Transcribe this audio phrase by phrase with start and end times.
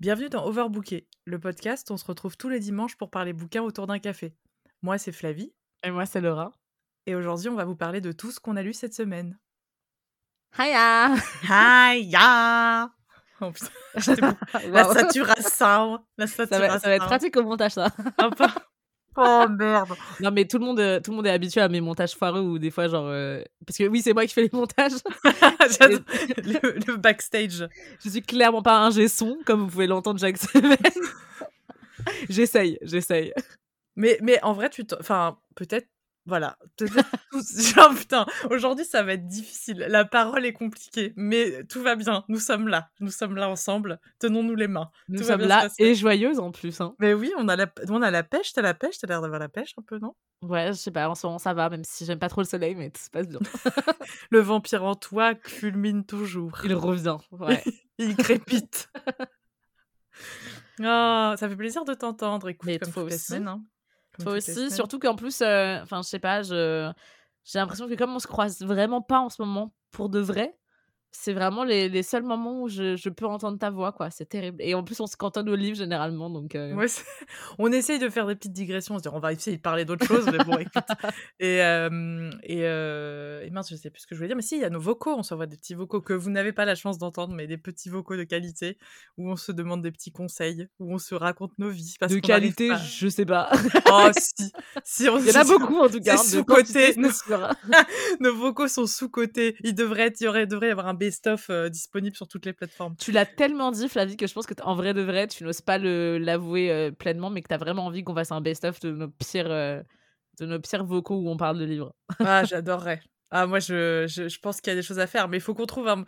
[0.00, 3.60] Bienvenue dans Overbooké, le podcast où on se retrouve tous les dimanches pour parler bouquins
[3.60, 4.34] autour d'un café.
[4.80, 5.52] Moi, c'est Flavie.
[5.82, 6.52] Et moi, c'est Laura.
[7.04, 9.38] Et aujourd'hui, on va vous parler de tout ce qu'on a lu cette semaine.
[10.58, 12.90] Hiya Hiya
[13.42, 13.68] oh, putain,
[14.70, 16.48] La saturation La saturation.
[16.48, 17.94] Ça va, ça va être pratique au montage, ça.
[19.16, 19.90] Oh merde.
[20.20, 22.40] Non mais tout le monde, euh, tout le monde est habitué à mes montages foireux
[22.40, 24.92] ou des fois genre euh, parce que oui c'est moi qui fais les montages.
[25.24, 27.68] le, backstage.
[28.04, 30.76] Je suis clairement pas un son comme vous pouvez l'entendre chaque semaine.
[32.28, 33.32] j'essaye, j'essaye.
[33.96, 35.88] Mais mais en vrai tu, enfin peut-être
[36.30, 36.56] voilà.
[37.74, 39.84] Genre, putain, aujourd'hui, ça va être difficile.
[39.88, 42.24] La parole est compliquée, mais tout va bien.
[42.28, 42.88] Nous sommes là.
[43.00, 43.98] Nous sommes là ensemble.
[44.20, 44.92] Tenons-nous les mains.
[45.08, 46.80] Nous sommes là et joyeuses en plus.
[46.80, 46.94] Hein.
[47.00, 48.52] Mais oui, on a la, on a la pêche.
[48.52, 48.98] T'as la pêche?
[48.98, 50.14] T'as l'air d'avoir la pêche un peu, non?
[50.42, 51.08] Ouais, je sais pas.
[51.08, 53.10] En ce moment, ça va, même si j'aime pas trop le soleil, mais tout se
[53.10, 53.40] passe bien.
[54.30, 56.52] le vampire en toi fulmine toujours.
[56.62, 57.16] Il revient.
[57.32, 57.64] Ouais.
[57.98, 58.88] Il crépite.
[60.78, 62.48] oh, ça fait plaisir de t'entendre.
[62.48, 63.48] Écoute, mais comme toutes les semaines.
[63.48, 63.64] Hein.
[64.22, 66.92] Toi aussi, surtout qu'en plus, euh, enfin, je sais pas, j'ai
[67.54, 70.56] l'impression que comme on se croise vraiment pas en ce moment pour de vrai,
[71.12, 74.10] c'est vraiment les, les, seuls moments où je, je, peux entendre ta voix, quoi.
[74.10, 74.58] C'est terrible.
[74.60, 76.54] Et en plus, on se cantonne au livre généralement, donc.
[76.54, 76.86] Euh ouais,
[77.58, 78.94] on essaye de faire des petites digressions.
[78.94, 80.74] On se dit, on va essayer de parler d'autres choses, mais bon, écoute.
[81.40, 84.42] Et, euh, et, euh, et, mince, je sais plus ce que je voulais dire, mais
[84.42, 85.14] si, il y a nos vocaux.
[85.16, 87.88] On s'envoie des petits vocaux que vous n'avez pas la chance d'entendre, mais des petits
[87.88, 88.78] vocaux de qualité
[89.16, 91.96] où on se demande des petits conseils, où on se raconte nos vies.
[91.98, 93.50] Parce de qualité, je sais pas.
[93.90, 94.52] oh, si.
[94.84, 95.18] si on...
[95.18, 96.14] Il y en a beaucoup en tout cas.
[96.14, 96.94] Hein, sous-côté.
[96.96, 97.10] Nos...
[98.20, 99.56] nos vocaux sont sous-côté.
[99.64, 102.52] Il devrait, il y aurait, devrait y avoir un best-of euh, disponible sur toutes les
[102.52, 102.94] plateformes.
[102.96, 105.62] Tu l'as tellement dit, Flavie, que je pense que en vrai de vrai, tu n'oses
[105.62, 108.92] pas l'avouer euh, pleinement, mais que tu as vraiment envie qu'on fasse un best-of de
[108.92, 109.50] nos pires.
[109.50, 109.82] Euh,
[110.38, 111.94] de nos pires vocaux où on parle de livres.
[112.20, 113.00] Ah, j'adorerais.
[113.32, 115.40] Ah, moi, je, je, je pense qu'il y a des choses à faire, mais il
[115.40, 116.04] faut qu'on trouve un.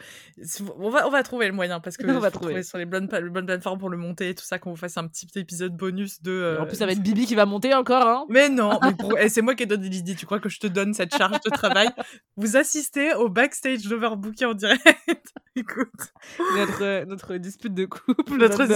[0.77, 2.63] On va, on va trouver le moyen parce que on va trouver.
[2.65, 4.97] sur les bonnes, les bonnes plateformes pour le monter et tout ça, qu'on vous fasse
[4.97, 6.59] un petit épisode bonus de.
[6.61, 8.27] En plus, ça va être Bibi qui va monter encore, hein.
[8.29, 10.17] Mais non, mais eh, c'est moi qui donne des idées.
[10.17, 11.89] Tu crois que je te donne cette charge de travail?
[12.37, 14.83] Vous assistez au backstage d'Overbooking en direct.
[15.55, 16.13] Écoute.
[16.57, 18.37] Notre, notre dispute de couple.
[18.37, 18.67] Notre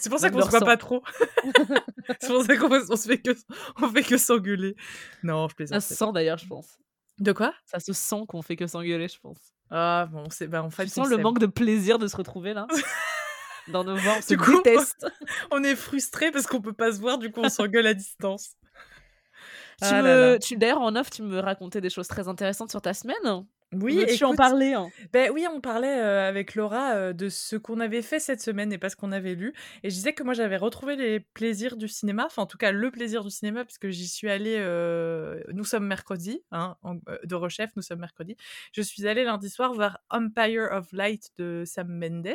[0.00, 1.02] C'est pour ça qu'on se voit pas trop.
[2.20, 3.30] c'est pour ça qu'on se fait que,
[3.80, 4.74] on fait que s'engueuler.
[5.22, 5.80] Non, je plaisante.
[5.80, 6.78] Ça se sent d'ailleurs, je pense.
[7.18, 7.54] De quoi?
[7.64, 9.38] Ça se sent qu'on fait que s'engueuler, je pense.
[9.70, 10.84] Ah bon, c'est bah en fait.
[10.84, 12.66] Tu sens le manque de plaisir de se retrouver là?
[13.68, 14.14] Dans nos voix.
[14.18, 15.06] On se coup, déteste.
[15.50, 18.56] on est frustré parce qu'on peut pas se voir, du coup on s'engueule à distance.
[19.82, 22.80] Tu ah me, tu d'ailleurs en off, tu me racontais des choses très intéressantes sur
[22.82, 23.44] ta semaine.
[23.80, 24.74] Oui, et tu en parlais.
[24.74, 28.40] Hein ben oui, on parlait euh, avec Laura euh, de ce qu'on avait fait cette
[28.40, 29.52] semaine et pas ce qu'on avait lu.
[29.82, 32.72] Et je disais que moi j'avais retrouvé les plaisirs du cinéma, enfin en tout cas
[32.72, 34.56] le plaisir du cinéma, puisque j'y suis allée.
[34.58, 36.76] Euh, nous sommes mercredi, hein,
[37.24, 38.36] de Rechef, nous sommes mercredi.
[38.72, 42.34] Je suis allée lundi soir vers Empire of Light de Sam Mendes.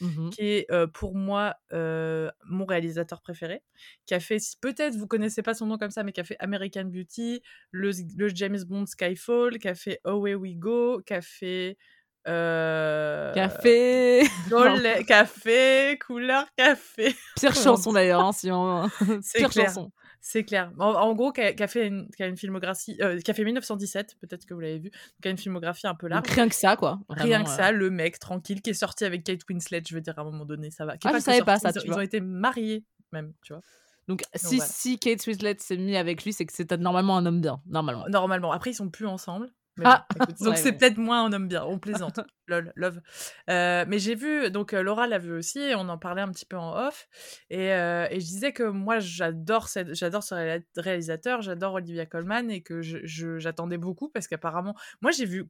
[0.00, 3.62] Mmh qui est pour moi mon réalisateur préféré,
[4.06, 6.36] qui a fait, peut-être vous connaissez pas son nom comme ça, mais qui a fait
[6.40, 7.92] American Beauty, le,
[8.34, 11.76] James Bond Skyfall, qui a fait Away We Go, qui a fait
[13.34, 14.28] Café
[15.06, 17.14] Café Couleur café.
[17.36, 18.88] Pire chanson d'ailleurs hein, si on...
[19.34, 20.72] Pire chanson c'est clair.
[20.78, 24.54] En, gros, qui a, fait une, une filmographie, euh, qui a fait 1917, peut-être que
[24.54, 24.90] vous l'avez vu,
[25.22, 26.28] qui a une filmographie un peu large.
[26.28, 27.00] rien que ça, quoi.
[27.08, 30.18] rien que ça, le mec tranquille qui est sorti avec Kate Winslet, je veux dire,
[30.18, 30.94] à un moment donné, ça va.
[31.04, 33.62] ah, je savais pas ça, ils, ont été mariés, même, tu vois.
[34.08, 37.40] Donc, si, si Kate Winslet s'est mis avec lui, c'est que c'est normalement un homme
[37.40, 38.06] bien, normalement.
[38.08, 38.52] Normalement.
[38.52, 39.50] Après, ils sont plus ensemble.
[39.84, 40.06] Ah.
[40.40, 42.20] donc c'est peut-être moins un homme bien, on plaisante.
[42.48, 43.00] Lol, love.
[43.50, 46.30] Euh, mais j'ai vu, donc euh, Laura l'a vu aussi, et on en parlait un
[46.30, 47.06] petit peu en off.
[47.50, 52.62] Et, euh, et je disais que moi j'adore j'adore ce réalisateur, j'adore Olivia Colman, et
[52.62, 55.46] que j'attendais beaucoup parce qu'apparemment, moi j'ai vu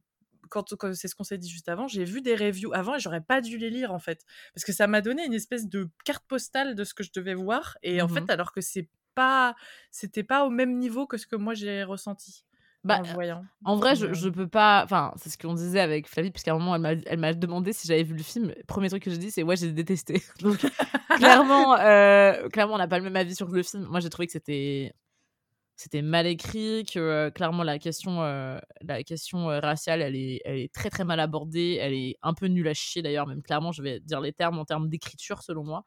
[0.49, 2.99] quand, quand c'est ce qu'on s'est dit juste avant, j'ai vu des reviews avant et
[2.99, 4.25] j'aurais pas dû les lire en fait.
[4.53, 7.35] Parce que ça m'a donné une espèce de carte postale de ce que je devais
[7.35, 7.77] voir.
[7.83, 9.55] Et en mmh fait, alors que c'est pas,
[9.91, 12.45] c'était pas au même niveau que ce que moi j'ai ressenti.
[12.85, 13.43] Bah, en, voyant.
[13.65, 14.81] en vrai, je, je peux pas.
[14.85, 18.03] Enfin, c'est ce qu'on disait avec Flavie, puisqu'à un moment, elle m'a demandé si j'avais
[18.03, 18.53] vu le film.
[18.55, 20.21] Le premier truc que j'ai dit, c'est ouais, j'ai détesté.
[20.41, 20.65] Donc,
[21.17, 23.85] clairement, euh, clairement, on n'a pas le même avis sur le film.
[23.89, 24.93] Moi, j'ai trouvé que c'était
[25.75, 30.57] c'était mal écrit, que euh, clairement la question, euh, la question raciale, elle est, elle
[30.57, 33.71] est très très mal abordée, elle est un peu nulle à chier d'ailleurs, même clairement,
[33.71, 35.83] je vais dire les termes en termes d'écriture selon moi.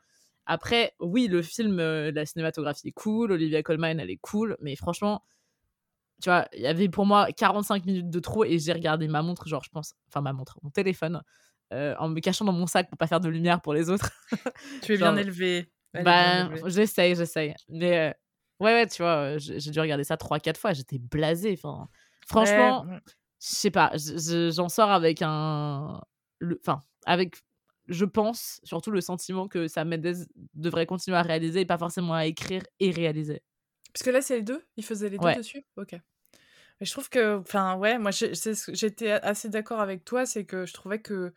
[0.46, 5.22] Après, oui, le film, la cinématographie est cool, Olivia Colman, elle est cool, mais franchement,
[6.22, 9.22] tu vois, il y avait pour moi 45 minutes de trop et j'ai regardé ma
[9.22, 11.20] montre, genre, je pense, enfin, ma montre, mon téléphone,
[11.72, 14.10] euh, en me cachant dans mon sac pour pas faire de lumière pour les autres.
[14.82, 15.68] tu es bien élevé.
[15.92, 17.54] Bah, j'essaye, j'essaye.
[17.68, 18.12] Mais euh,
[18.60, 21.58] ouais, ouais, tu vois, j'ai dû regarder ça 3-4 fois, j'étais blasée.
[21.58, 21.88] Enfin,
[22.28, 23.00] franchement, je
[23.40, 26.00] sais pas, j'en sors avec un.
[26.60, 27.36] Enfin, avec
[27.88, 32.14] je pense, surtout le sentiment que Sam Mendes devrait continuer à réaliser et pas forcément
[32.14, 33.42] à écrire et réaliser.
[33.92, 34.64] Parce que là, c'est les deux?
[34.76, 35.64] Il faisait les deux dessus?
[35.76, 35.96] Ok.
[36.82, 40.72] Mais je trouve que, enfin, ouais, moi, j'étais assez d'accord avec toi, c'est que je
[40.72, 41.32] trouvais que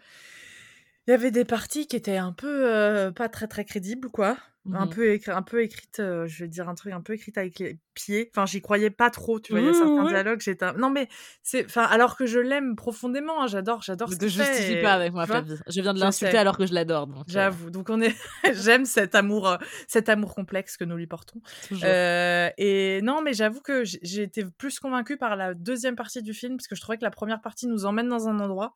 [1.06, 4.38] il y avait des parties qui étaient un peu euh, pas très très crédibles, quoi.
[4.74, 7.14] Un, mmh peu écrit, un peu écrite, euh, je vais dire un truc un peu
[7.14, 8.32] écrite avec les pieds.
[8.34, 9.62] Enfin, j'y croyais pas trop, tu vois.
[9.62, 10.74] Il y a certains dialogues, j'étais.
[10.74, 11.08] Non, mais
[11.44, 11.66] c'est.
[11.66, 15.28] Enfin, alors que je l'aime profondément, hein, j'adore, j'adore ce Ne justifie pas avec moi,
[15.28, 15.56] Flavie.
[15.68, 17.08] Je viens de l'insulter alors que je l'adore.
[17.28, 17.70] J'avoue.
[17.70, 18.16] Donc, on est.
[18.54, 19.58] j'aime cet amour,
[19.88, 21.42] cet amour complexe que nous lui portons.
[21.72, 26.58] et non, mais j'avoue que j'ai été plus convaincue par la deuxième partie du film,
[26.58, 28.76] parce que je trouvais que la première partie nous emmène dans un endroit.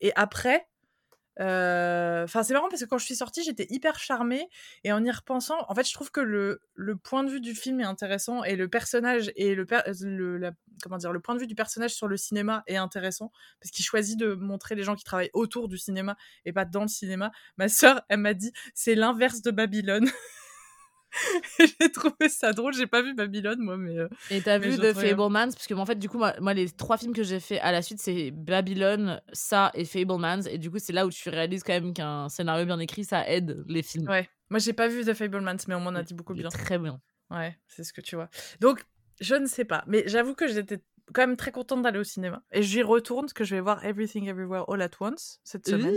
[0.00, 0.66] Et après,
[1.38, 4.48] Enfin, c'est marrant parce que quand je suis sortie, j'étais hyper charmée.
[4.84, 7.54] Et en y repensant, en fait, je trouve que le, le point de vue du
[7.54, 9.66] film est intéressant et le personnage et le,
[10.02, 10.50] le
[10.82, 13.84] comment dire, le point de vue du personnage sur le cinéma est intéressant parce qu'il
[13.84, 17.30] choisit de montrer les gens qui travaillent autour du cinéma et pas dans le cinéma.
[17.56, 20.08] Ma sœur, elle m'a dit, c'est l'inverse de Babylone.
[21.58, 22.74] j'ai trouvé ça drôle.
[22.74, 23.98] J'ai pas vu Babylone, moi, mais.
[23.98, 26.96] Euh, et t'as vu The Fablemans Parce que, en fait, du coup, moi, les trois
[26.96, 30.46] films que j'ai fait à la suite, c'est Babylone, ça et Fablemans.
[30.50, 33.28] Et du coup, c'est là où tu réalises quand même qu'un scénario bien écrit, ça
[33.28, 34.08] aide les films.
[34.08, 34.28] Ouais.
[34.50, 36.48] Moi, j'ai pas vu The Fablemans, mais on m'en a dit beaucoup bien.
[36.48, 37.00] Très bien.
[37.30, 38.30] Ouais, c'est ce que tu vois.
[38.60, 38.84] Donc,
[39.20, 39.84] je ne sais pas.
[39.86, 40.82] Mais j'avoue que j'étais
[41.12, 42.42] quand même très contente d'aller au cinéma.
[42.52, 45.94] Et j'y retourne parce que je vais voir Everything Everywhere All at Once cette semaine.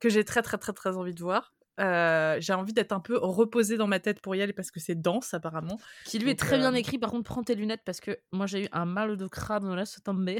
[0.00, 3.76] Que j'ai très, très, très, très envie de voir j'ai envie d'être un peu reposée
[3.76, 5.78] dans ma tête pour y aller parce que c'est dense apparemment.
[6.04, 6.98] Qui lui est très bien écrit.
[6.98, 9.84] Par contre, prends tes lunettes parce que moi j'ai eu un mal de crâne là,
[9.84, 10.38] se tomber.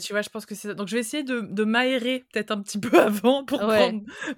[0.00, 0.74] tu vois, je pense que c'est ça.
[0.74, 3.60] Donc je vais essayer de, de m'aérer peut-être un petit peu avant pour,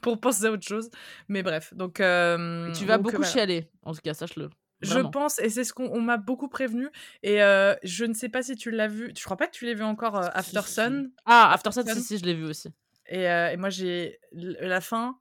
[0.00, 0.90] pour penser à autre chose.
[1.28, 1.94] Mais bref, donc.
[1.96, 4.50] tu vas beaucoup chialer, en tout cas, sache-le.
[4.82, 6.88] Je pense, et c'est ce qu'on m'a beaucoup prévenu.
[7.22, 9.12] Et je ne sais pas si tu l'as vu.
[9.16, 11.10] Je crois pas que tu l'as vu encore, After Sun?
[11.24, 12.68] Ah, After Sun, si, si, je l'ai vu aussi.
[13.08, 15.18] Et, et moi, j'ai la fin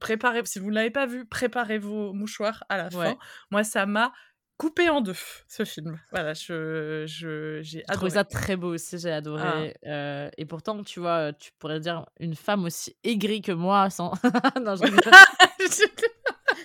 [0.00, 3.16] préparez, si vous ne l'avez pas vu, préparez vos mouchoirs à la fin.
[3.50, 4.12] Moi, ça m'a
[4.56, 5.16] coupé en deux,
[5.48, 6.00] ce film.
[6.12, 7.96] Voilà, je, je, j'ai adoré.
[7.96, 9.74] trouvé ça très beau aussi, j'ai adoré.
[9.84, 9.88] Ah.
[9.88, 14.12] Euh, et pourtant, tu vois, tu pourrais dire une femme aussi aigrie que moi, sans...
[14.64, 14.84] non, je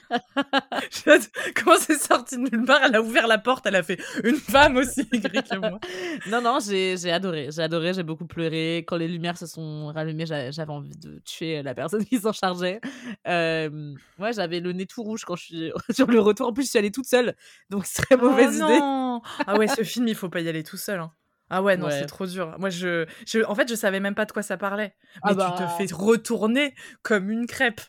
[1.55, 2.81] Comment c'est sorti de nulle part?
[2.83, 5.79] Elle a ouvert la porte, elle a fait une femme aussi aigrie que moi.
[6.27, 7.49] non, non, j'ai adoré.
[7.51, 8.77] J'ai adoré, j'ai beaucoup pleuré.
[8.87, 12.81] Quand les lumières se sont rallumées, j'avais envie de tuer la personne qui s'en chargeait.
[13.27, 16.47] Euh, ouais, j'avais le nez tout rouge quand je suis sur le retour.
[16.47, 17.35] En plus, je suis allée toute seule.
[17.69, 18.79] Donc, c'est très mauvaise oh, idée.
[18.79, 20.99] Non ah ouais, ce film, il faut pas y aller tout seul.
[20.99, 21.11] Hein.
[21.49, 22.55] Ah ouais, non, c'est trop dur.
[22.59, 24.95] Moi, je, je, en fait, je savais même pas de quoi ça parlait.
[25.21, 25.75] Ah Mais tu te bah.
[25.77, 27.81] fais retourner comme une crêpe.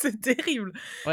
[0.12, 0.72] c'est terrible.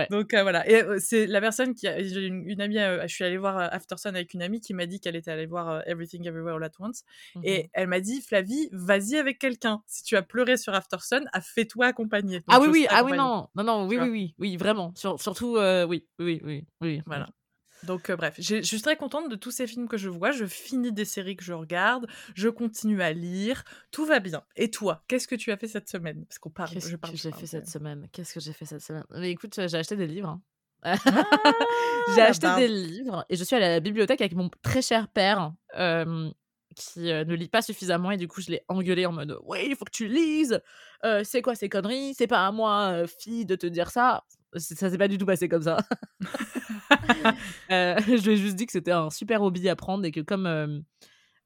[0.09, 0.67] Donc euh, voilà.
[0.69, 2.79] Et euh, c'est la personne qui a une, amie.
[2.79, 5.45] Euh, je suis allée voir Aftersun avec une amie qui m'a dit qu'elle était allée
[5.45, 7.03] voir Everything Everywhere All at Once.
[7.43, 9.81] Et mmh elle m'a dit, Flavie, vas-y avec quelqu'un.
[9.85, 12.41] Si tu as pleuré sur Aftersun, fais-toi accompagner.
[12.47, 14.93] ah oui, oui, ah oui, non, non, non, oui, oui, oui, oui, vraiment.
[14.95, 17.01] surtout, oui, oui, oui, oui.
[17.05, 17.27] Voilà.
[17.83, 20.31] Donc, bref, je suis très contente de tous ces films que je vois.
[20.31, 22.07] Je finis des séries que je regarde.
[22.35, 23.63] Je continue à lire.
[23.91, 24.43] Tout va bien.
[24.55, 26.25] Et toi, qu'est-ce que tu as fait cette semaine?
[26.25, 26.71] Parce qu'on parle.
[26.71, 28.07] Qu'est-ce que j'ai fait cette semaine?
[28.11, 29.03] Qu'est-ce que j'ai fait cette semaine?
[29.11, 30.29] Mais écoute, j'ai acheté des livres.
[30.29, 30.41] Hein.
[32.15, 35.07] j'ai acheté des livres et je suis allée à la bibliothèque avec mon très cher
[35.07, 39.65] père qui ne lit pas suffisamment et du coup je l'ai engueulé en mode oui
[39.67, 40.61] il faut que tu lises
[41.23, 42.13] c'est quoi ces conneries?
[42.13, 44.23] C'est pas à moi fille de te dire ça
[44.55, 45.77] ça s'est pas du tout passé comme ça
[47.71, 50.21] Euh, je lui ai juste dit que c'était un super hobby à prendre et que
[50.21, 50.79] comme euh,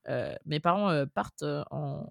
[0.07, 2.05] euh, mes parents partent en,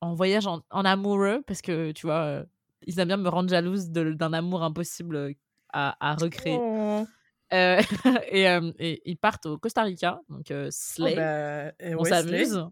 [0.00, 2.44] en voyage en, amoureux, parce que tu vois,
[2.86, 5.34] ils aiment bien me rendre jalouse d'un amour impossible
[5.72, 6.58] à, à recréer.
[6.58, 7.06] Oh.
[7.52, 8.44] et,
[8.78, 11.16] et, ils partent au Costa Rica, donc oh, Slay.
[11.16, 12.64] Bah, on s'amuse.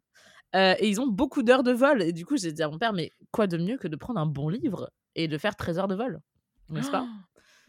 [0.55, 2.03] et ils ont beaucoup d'heures de vol.
[2.03, 4.21] Et du coup, j'ai dit à mon père, mais quoi de mieux que de prendre
[4.21, 6.21] un bon livre et de faire 13 heures de vol
[6.71, 7.07] N'est-ce pas?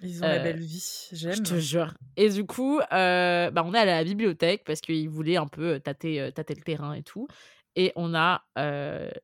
[0.01, 1.33] Ils ont la belle vie, j'aime.
[1.33, 1.93] Je te jure.
[2.15, 5.47] Et du coup, euh, bah, on est allé à la bibliothèque parce qu'ils voulaient un
[5.47, 7.27] peu tâter, tâter le terrain et tout.
[7.75, 8.43] Et on a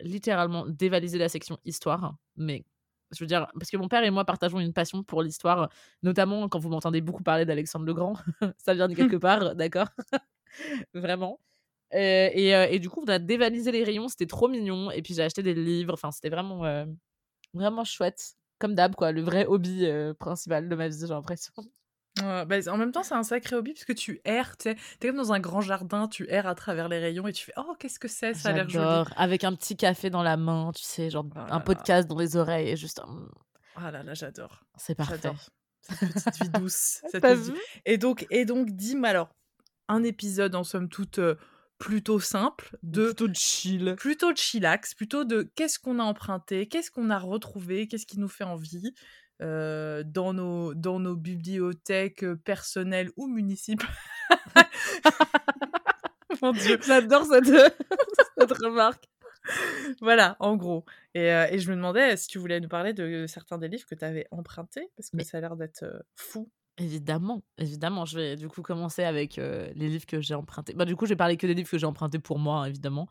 [0.02, 2.16] littéralement dévalisé la section histoire.
[2.36, 2.66] Mais
[3.12, 5.70] je veux dire, parce que mon père et moi partageons une passion pour l'histoire,
[6.04, 8.18] notamment quand vous m'entendez beaucoup parler d'Alexandre le Grand.
[8.58, 9.88] ça vient de quelque part, d'accord?
[10.94, 11.40] Vraiment.
[11.92, 14.92] Et, et, du coup, on a dévalisé les rayons, c'était trop mignon.
[14.92, 16.86] Et puis j'ai acheté des livres, enfin, c'était vraiment,
[17.54, 21.54] vraiment chouette comme d'hab, quoi, le vrai hobby euh, principal de ma vie, j'ai l'impression.
[22.22, 25.18] bah, en même temps, c'est un sacré hobby parce que tu erres, tu es comme
[25.18, 28.00] dans un grand jardin, tu erres à travers les rayons et tu fais Oh, qu'est-ce
[28.00, 28.34] que c'est?
[28.34, 29.10] Ça a l'air joli.
[29.18, 32.38] Avec un petit café dans la main, tu sais, genre oh un podcast dans les
[32.38, 33.02] oreilles et juste.
[33.76, 34.64] Ah là là, j'adore.
[34.78, 35.20] C'est parfait.
[35.22, 35.50] J'adore.
[35.82, 37.02] Cette petite vie douce.
[37.12, 37.26] cette
[37.86, 39.30] Et donc, et donc dis-moi alors,
[39.88, 41.20] un épisode en somme toute.
[41.20, 41.36] Euh,
[41.78, 46.68] plutôt simple, de plutôt de chill, plutôt de chillax, plutôt de qu'est-ce qu'on a emprunté,
[46.68, 48.94] qu'est-ce qu'on a retrouvé, qu'est-ce qui nous fait envie.
[49.40, 53.90] dans, nos, dans nos bibliothèques personnelles ou municipales.
[56.42, 57.46] Mon Dieu, j'adore cette,
[58.38, 59.06] cette remarque.
[60.02, 60.86] voilà, en gros.
[61.14, 63.96] Et, et, je me demandais si tu voulais nous parler de certains des livres que
[63.96, 66.50] tu avais empruntés, parce que ça a l'air d'être fou.
[66.78, 68.06] Évidemment, évidemment.
[68.06, 70.74] Je vais du coup commencer avec les livres que j'ai empruntés.
[70.74, 72.66] Bah, du coup, je vais parler que des livres que j'ai empruntés pour moi, hein,
[72.66, 73.08] évidemment.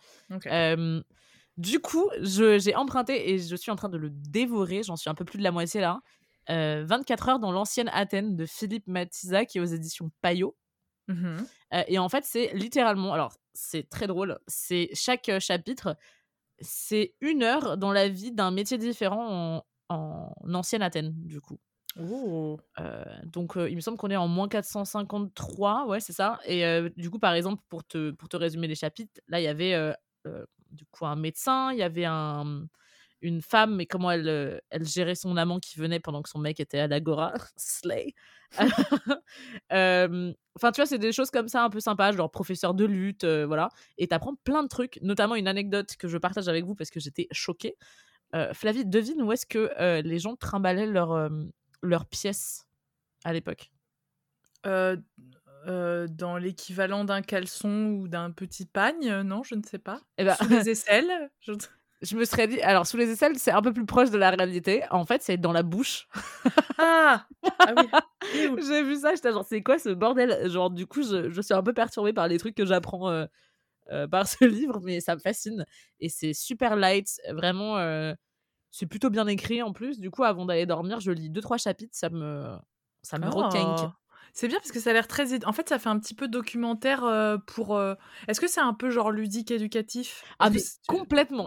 [1.56, 4.82] du coup, j'ai emprunté et je suis en train de le dévorer.
[4.82, 6.00] J'en suis un peu plus de la moitié là.
[6.48, 10.56] 24 heures dans l'ancienne Athènes de Philippe Matissa qui est aux éditions Payot.
[11.08, 11.44] Mmh
[11.88, 13.12] et en fait, c'est littéralement.
[13.12, 14.38] Alors, c'est très drôle.
[14.46, 15.96] C'est chaque chapitre,
[16.60, 21.58] c'est une heure dans la vie d'un métier différent en, en ancienne Athènes, du coup.
[22.00, 22.58] Oh.
[23.24, 26.40] donc, il me semble qu'on est en moins 453, ouais, c'est ça.
[26.46, 26.64] Et
[26.96, 29.94] du coup, par exemple, pour te, pour te résumer les chapitres, là, il y avait
[30.70, 32.66] du coup un médecin, il y avait un,
[33.22, 36.60] une femme, mais comment elle, elle gérait son amant qui venait pendant que son mec
[36.60, 37.32] était à l'agora.
[37.56, 38.14] Slay.
[40.56, 43.24] Enfin, tu vois, c'est des choses comme ça un peu sympas, genre professeur de lutte,
[43.24, 43.70] voilà.
[43.98, 47.00] Et t'apprends plein de trucs, notamment une anecdote que je partage avec vous parce que
[47.00, 47.76] j'étais choquée.
[48.52, 51.28] Flavie, devine où est-ce que les gens trimballaient leur
[51.84, 52.66] leurs pièces
[53.24, 53.70] à l'époque
[54.66, 54.96] euh,
[55.66, 60.00] euh, Dans l'équivalent d'un caleçon ou d'un petit pagne, non, je ne sais pas.
[60.18, 60.34] Eh ben...
[60.34, 61.52] Sous les aisselles je...
[62.16, 64.82] me serais dit, alors sous les aisselles, c'est un peu plus proche de la réalité.
[64.90, 66.08] En fait, c'est dans la bouche.
[66.78, 67.26] ah,
[67.58, 67.88] ah oui.
[68.66, 70.50] J'ai vu ça, j'étais genre, c'est quoi ce bordel?
[70.50, 74.06] Genre, du coup, je, je, suis un peu perturbée par les trucs que j'apprends euh,
[74.08, 75.66] par ce livre, mais ça me fascine.
[76.00, 77.76] Et c'est super light, vraiment
[78.74, 80.00] c'est plutôt bien écrit en plus.
[80.00, 82.56] Du coup, avant d'aller dormir, je lis deux trois chapitres, ça me
[83.02, 83.48] ça me oh.
[84.32, 85.44] C'est bien parce que ça a l'air très.
[85.44, 87.76] En fait, ça fait un petit peu documentaire euh, pour.
[87.76, 87.94] Euh,
[88.26, 90.24] est-ce que c'est un peu genre ludique éducatif?
[90.40, 91.46] Ah, mais complètement.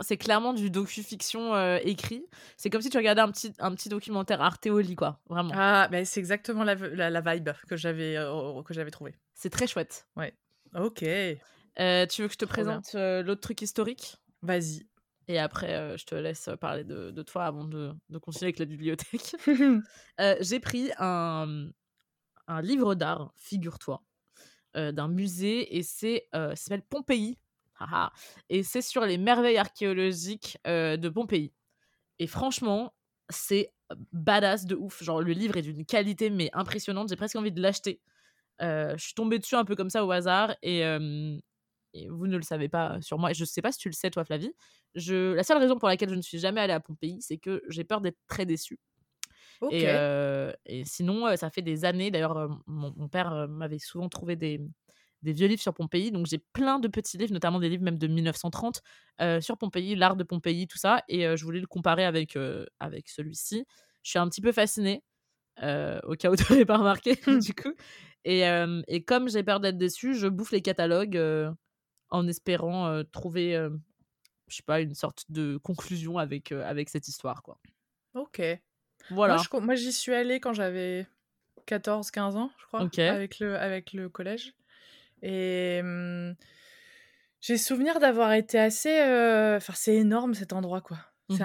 [0.00, 2.24] c'est clairement du docu-fiction euh, écrit.
[2.56, 5.20] C'est comme si tu regardais un petit, un petit documentaire Arteoli, quoi.
[5.28, 5.52] Vraiment.
[5.54, 8.14] Ah, bah, c'est exactement la, la, vibe que j'avais
[8.64, 9.14] que j'avais trouvé.
[9.34, 10.06] C'est très chouette.
[10.16, 10.32] Ouais.
[10.74, 11.00] Ok.
[11.00, 14.16] tu veux que je te présente l'autre truc historique?
[14.40, 14.86] Vas-y.
[15.28, 18.66] Et après, je te laisse parler de, de toi avant de, de, continuer avec la
[18.66, 19.36] bibliothèque.
[20.40, 21.68] j'ai pris un,
[22.46, 24.02] un livre d'art, figure-toi,
[24.74, 27.38] d'un musée, et c'est, ça s'appelle Pompéi.
[28.48, 31.52] et c'est sur les merveilles archéologiques de Pompéi.
[32.18, 32.94] Et franchement,
[33.30, 33.72] c'est
[34.12, 35.02] badass de ouf.
[35.02, 37.08] Genre, le livre est d'une qualité, mais impressionnante.
[37.08, 38.00] J'ai presque envie de l'acheter.
[38.60, 40.82] je suis tombée dessus un peu comme ça au hasard, et,
[42.10, 43.94] vous ne le savez pas sur moi, et je ne sais pas si tu le
[43.94, 44.52] sais toi Flavie,
[44.94, 45.32] je...
[45.32, 47.84] la seule raison pour laquelle je ne suis jamais allée à Pompéi, c'est que j'ai
[47.84, 48.78] peur d'être très déçue.
[49.70, 49.86] Et,
[50.66, 54.60] et, sinon, ça fait des années, d'ailleurs, mon, père m'avait souvent trouvé des,
[55.22, 57.98] des, vieux livres sur Pompéi, donc j'ai plein de petits livres, notamment des livres même
[57.98, 58.82] de 1930
[59.40, 62.36] sur Pompéi, l'art de Pompéi, tout ça, et je voulais le comparer avec,
[62.80, 63.64] avec celui-ci.
[64.02, 65.02] Je suis un petit peu fascinée,
[65.62, 67.72] au cas où tu n'avais pas remarqué, du coup.
[68.24, 68.42] Et,
[68.88, 71.54] et comme j'ai peur d'être déçue, je bouffe les catalogues
[72.10, 73.52] en espérant trouver,
[74.48, 77.58] je sais pas, une sorte de conclusion avec, avec cette histoire, quoi.
[78.14, 78.40] Ok.
[79.10, 79.42] Voilà.
[79.60, 81.06] Moi, j'y suis allée quand j'avais
[81.66, 84.54] 14-15 ans, je crois, avec, le, avec le collège.
[85.22, 85.80] Et
[87.40, 89.00] j'ai souvenir d'avoir été assez.
[89.56, 90.98] Enfin, c'est énorme cet endroit, quoi.
[91.30, 91.36] Mmh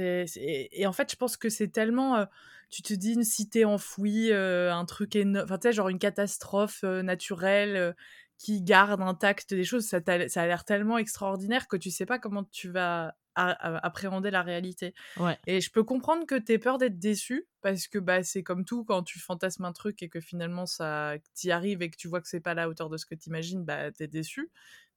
[0.00, 2.26] et en fait, je pense que c'est tellement.
[2.70, 5.44] tu te dis une cité enfouie, un truc énorme.
[5.44, 7.94] Enfin, tu sais, genre une catastrophe naturelle
[8.38, 12.06] qui garde intact des choses, ça, a, ça a l'air tellement extraordinaire que tu sais
[12.06, 14.94] pas comment tu vas appréhender la réalité.
[15.16, 15.38] Ouais.
[15.46, 18.84] Et je peux comprendre que tu peur d'être déçu, parce que bah, c'est comme tout,
[18.84, 22.20] quand tu fantasmes un truc et que finalement ça t'y arrive et que tu vois
[22.20, 24.50] que c'est pas à la hauteur de ce que tu imagines, bah, tu es déçu.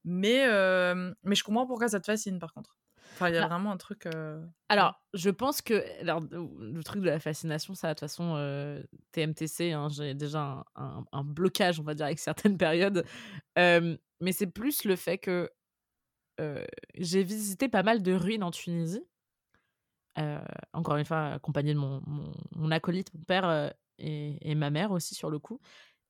[0.05, 0.48] Mais,
[1.24, 2.75] mais je comprends pourquoi ça te fascine par contre.
[3.13, 4.08] Enfin, il y a bah vraiment un truc.
[4.70, 9.72] Alors, je pense que alors, le truc de la fascination, ça, de toute façon, TMTC,
[9.72, 13.06] hein, j'ai déjà un, un, blocage, on va dire, avec certaines périodes.
[13.58, 15.50] mais c'est plus le fait que
[16.96, 19.03] j'ai visité pas mal de ruines en Tunisie.
[20.74, 22.01] encore une fois, accompagné de mon,
[22.56, 25.60] mon, acolyte, mon père et, et, ma mère aussi, sur le coup.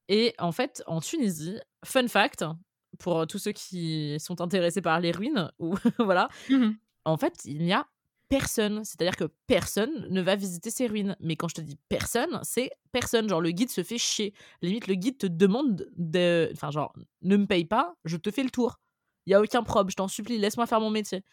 [0.07, 2.45] Et en fait, en Tunisie, fun fact,
[2.99, 6.71] pour tous ceux qui sont intéressés par les ruines, ou voilà, mmh
[7.05, 7.87] en fait, il n'y a
[8.29, 8.83] personne.
[8.85, 11.15] C'est-à-dire que personne ne va visiter ces ruines.
[11.19, 13.27] Mais quand je te dis personne, c'est personne.
[13.29, 14.33] Genre, le guide se fait chier.
[14.61, 16.49] Limite, le guide te demande de.
[16.53, 18.79] Enfin, genre, ne me paye pas, je te fais le tour.
[19.25, 21.23] Il y a aucun problème, je t'en supplie, laisse-moi faire mon métier.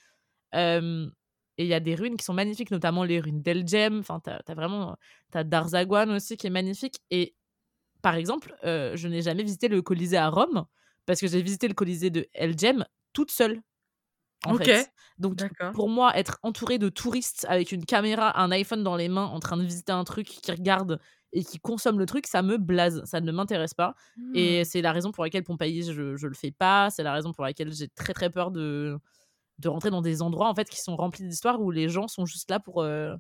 [0.55, 4.01] et il y a des ruines qui sont magnifiques, notamment les ruines d'El Jem.
[4.01, 4.97] Enfin, t'as as vraiment.
[5.31, 7.01] T'as Darzagwan aussi qui est magnifique.
[7.11, 7.35] Et
[8.03, 10.67] par exemple, je n'ai jamais visité le Colisée à Rome
[11.07, 13.61] parce que j'ai visité le Colisée de El Jem toute seule.
[14.45, 14.91] En fait.
[15.19, 15.41] Donc
[15.75, 19.41] pour moi, être entouré de touristes avec une caméra, un iPhone dans les mains, en
[19.41, 21.01] train de visiter un truc, qui regardent
[21.33, 23.95] et qui consomment le truc, ça me blase, ça ne m'intéresse pas.
[24.35, 24.65] Et mmh.
[24.65, 26.89] c'est la raison pour laquelle Pompéi, je, je le fais pas.
[26.91, 28.97] C'est la raison pour laquelle j'ai très très peur de,
[29.59, 32.25] de rentrer dans des endroits en fait qui sont remplis d'histoires où les gens sont
[32.25, 33.15] juste là pour, euh,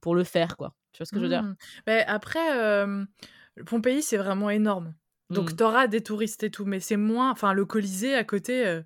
[0.00, 0.74] pour le faire, quoi.
[0.92, 1.42] Tu vois ce que je veux dire?
[1.42, 1.56] Mmh.
[2.06, 3.04] Après, euh,
[3.64, 4.94] Pompéi, c'est vraiment énorme.
[5.30, 5.56] Donc, mmh.
[5.56, 7.30] t'auras des touristes et tout, mais c'est moins.
[7.30, 8.82] Enfin, le Colisée à côté, euh,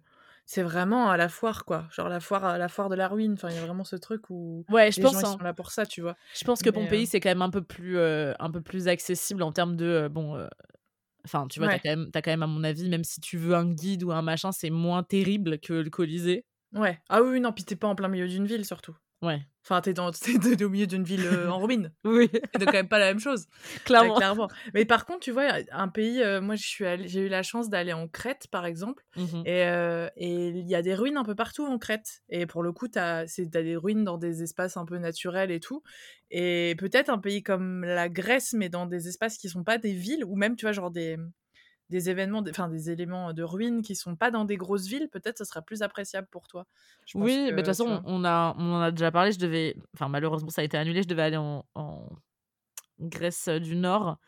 [0.51, 1.87] c'est vraiment à la foire, quoi.
[1.93, 3.35] Genre la foire, la foire de la ruine.
[3.35, 5.53] Enfin, il y a vraiment ce truc où ouais, je les pense, gens sont là
[5.53, 6.17] pour ça, tu vois.
[6.35, 9.53] Je pense que Pompéi, c'est quand même un peu plus, un peu plus accessible en
[9.53, 10.49] termes de bon.
[11.25, 13.37] Enfin, tu vois, t'as quand, même, as quand même, à mon avis, même si tu
[13.37, 16.47] veux un guide ou un machin, c'est moins terrible que le Colisée.
[16.75, 16.99] Ouais.
[17.11, 18.97] Ah oui, non, puis t'es pas en plein milieu d'une ville, surtout.
[19.23, 19.41] Ouais.
[19.65, 21.93] Enfin, t'es, dans, t'es au milieu d'une ville euh, en ruine.
[22.05, 22.31] oui.
[22.33, 23.47] C'est quand même pas la même chose.
[23.85, 24.15] Clairement.
[24.15, 24.49] clairement.
[24.73, 27.69] Mais par contre, tu vois, un pays, euh, moi, je suis j'ai eu la chance
[27.69, 29.05] d'aller en Crète, par exemple.
[29.17, 32.23] Mmh et, euh, et il y a des ruines un peu partout en Crète.
[32.31, 35.51] Et pour le coup, t'as, c'est, t'as des ruines dans des espaces un peu naturels
[35.51, 35.83] et tout.
[36.31, 39.93] Et peut-être un pays comme la Grèce, mais dans des espaces qui sont pas des
[39.93, 41.19] villes, ou même, tu vois, genre des
[41.91, 45.39] des événements, enfin des éléments de ruines qui sont pas dans des grosses villes, peut-être
[45.39, 46.67] ce sera plus appréciable pour toi.
[47.15, 49.33] oui, mais de toute façon, on, a, on en a déjà parlé.
[49.33, 51.03] Je devais, enfin malheureusement ça a été annulé.
[51.03, 51.65] Je devais aller en,
[53.01, 54.19] Grèce du Nord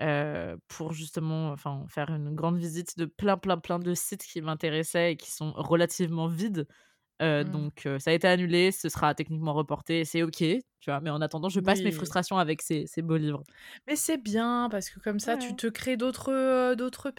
[0.00, 4.40] euh, pour justement, enfin faire une grande visite de plein, plein, plein de sites qui
[4.40, 6.68] m'intéressaient et qui sont relativement vides.
[7.20, 7.44] Mmh.
[7.44, 11.00] Donc ça a été annulé, ce sera techniquement reporté, c'est ok, tu vois.
[11.00, 13.42] Mais en attendant, je passe mes frustrations avec ces, ces, beaux livres.
[13.86, 17.10] Mais c'est bien parce que comme ça, tu te crées d'autres d'autres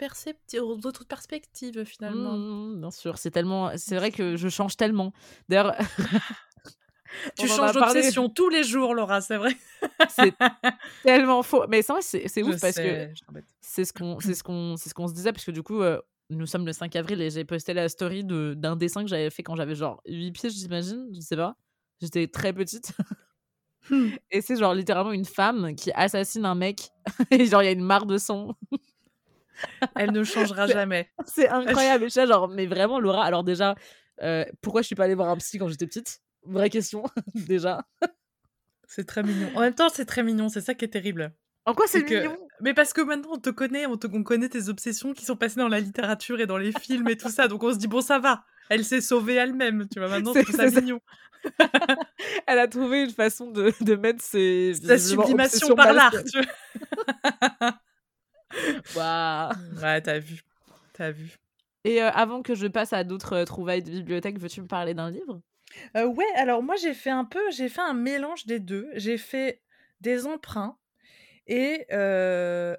[0.76, 2.36] d'autres perspectives finalement.
[2.36, 5.12] Mmh, bien sûr, c'est tellement, c'est vrai que je change tellement.
[5.48, 5.74] D'ailleurs.
[7.38, 9.56] tu changes d'obsession tous les jours, Laura, c'est vrai.
[10.08, 10.34] c'est
[11.02, 11.66] tellement faux.
[11.68, 13.08] Mais c'est c'est ouf parce que
[13.60, 15.82] c'est ce qu'on ce qu'on c'est ce qu'on se disait parce que du coup
[16.30, 19.42] nous sommes le 5 avril et j'ai posté la story d'un dessin que j'avais fait
[19.42, 21.56] quand j'avais genre 8 pieds, j'imagine, je sais pas.
[22.00, 22.92] J'étais très petite.
[23.90, 24.10] Hmm.
[24.30, 26.90] et c'est genre littéralement une femme qui assassine un mec
[27.30, 28.56] et genre il y a une mare de sang.
[29.96, 31.10] Elle ne changera jamais.
[31.26, 32.04] C'est incroyable.
[32.04, 33.74] Et genre, mais vraiment, Laura, alors déjà,
[34.22, 36.20] euh, pourquoi je suis pas allée voir un psy quand j'étais petite?
[36.44, 37.02] Vraie question,
[37.34, 37.84] déjà.
[38.86, 39.50] C'est très mignon.
[39.54, 41.34] En même temps, c'est très mignon, c'est ça qui est terrible.
[41.68, 42.34] En quoi c'est mignon?
[42.62, 44.06] Mais parce que maintenant on te connaît, on, te...
[44.06, 47.28] connaît tes obsessions qui sont passées dans la littérature et dans les films et tout
[47.28, 50.08] ça, donc on se dit bon ça va, elle s'est sauvée elle-même, tu vois.
[50.08, 51.02] Maintenant c'est ça, mignon.
[52.46, 56.14] elle a trouvé une façon de, de mettre ses sa sublimation par l'art.
[56.32, 56.40] Tu
[58.94, 59.50] vois.
[59.82, 60.40] Ouais, t'as vu,
[60.94, 61.36] t'as vu.
[61.84, 64.94] Et euh, avant que je passe à d'autres euh, trouvailles de bibliothèque, veux-tu me parler
[64.94, 65.42] d'un livre?
[65.98, 68.88] Euh, Ouais, alors moi j'ai fait un peu, j'ai fait un mélange des deux.
[68.94, 69.60] J'ai fait
[70.00, 70.78] des emprunts
[71.48, 71.86] et,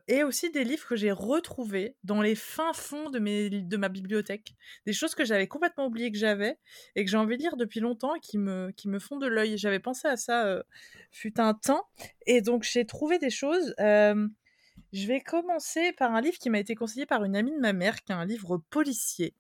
[0.07, 3.89] et aussi des livres que j'ai retrouvés dans les fins fonds de, mes, de ma
[3.89, 4.53] bibliothèque.
[4.85, 6.57] Des choses que j'avais complètement oublié que j'avais
[6.95, 9.27] et que j'ai envie de lire depuis longtemps et qui me, qui me font de
[9.27, 9.57] l'œil.
[9.57, 10.63] J'avais pensé à ça
[11.11, 11.87] fut un temps.
[12.25, 13.73] Et donc j'ai trouvé des choses.
[13.79, 17.73] je vais commencer par un livre qui m'a été conseillé par une amie de ma
[17.73, 19.33] mère, qui est un livre policier,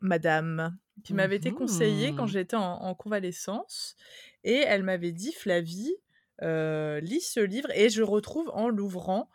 [0.00, 3.96] Madame, qui m'avait été conseillé quand mmh j'étais en, en convalescence.
[4.44, 6.11] Et elle m'avait dit, Flavie, euh,
[6.42, 9.28] lis ce livre et je retrouve en l'ouvrant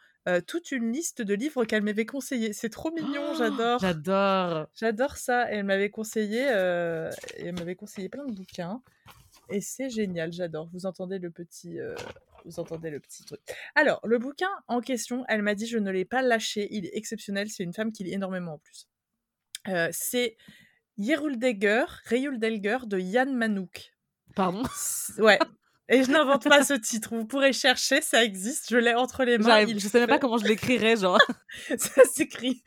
[0.45, 2.51] toute une liste de livres qu'elle m'avait conseillé.
[2.51, 3.79] C'est trop mignon, oh, j'adore.
[3.79, 4.67] J'adore.
[4.75, 5.49] J'adore ça.
[5.49, 8.81] elle m'avait conseillé, elle m'avait conseillé plein de bouquins.
[9.49, 10.69] Et c'est génial, j'adore.
[10.73, 11.79] Vous entendez le petit,
[12.43, 13.39] vous entendez le petit truc.
[13.75, 16.67] Alors, le bouquin en question, elle m'a dit, je ne l'ai pas lâché.
[16.71, 17.49] Il est exceptionnel.
[17.49, 18.89] C'est une femme qui lit énormément en plus.
[19.91, 20.35] c'est
[20.97, 23.93] Yeruldegger, Reyuldelger de Yann Manouk.
[24.35, 24.63] Pardon?
[25.19, 25.39] Ouais,
[25.89, 27.15] et je n'invente pas ce titre.
[27.15, 28.69] Vous pourrez chercher, ça existe.
[28.69, 29.65] Je l'ai entre les mains.
[29.67, 31.19] Je sais même pas comment je l'écrirais, genre.
[31.77, 32.63] ça s'écrit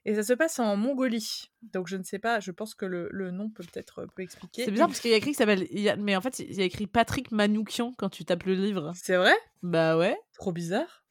[0.06, 1.52] Et ça se passe en Mongolie.
[1.64, 4.22] Donc je ne sais pas, je pense que le, le nom peut peut-être euh, peut
[4.22, 4.66] expliquer.
[4.66, 5.68] C'est bizarre parce qu'il y a écrit qu'il s'appelle.
[6.00, 8.94] Mais en fait, il y a écrit Patrick Manoukian quand tu tapes le livre.
[8.96, 9.34] C'est vrai?
[9.64, 10.16] Bah ouais.
[10.34, 11.04] Trop bizarre.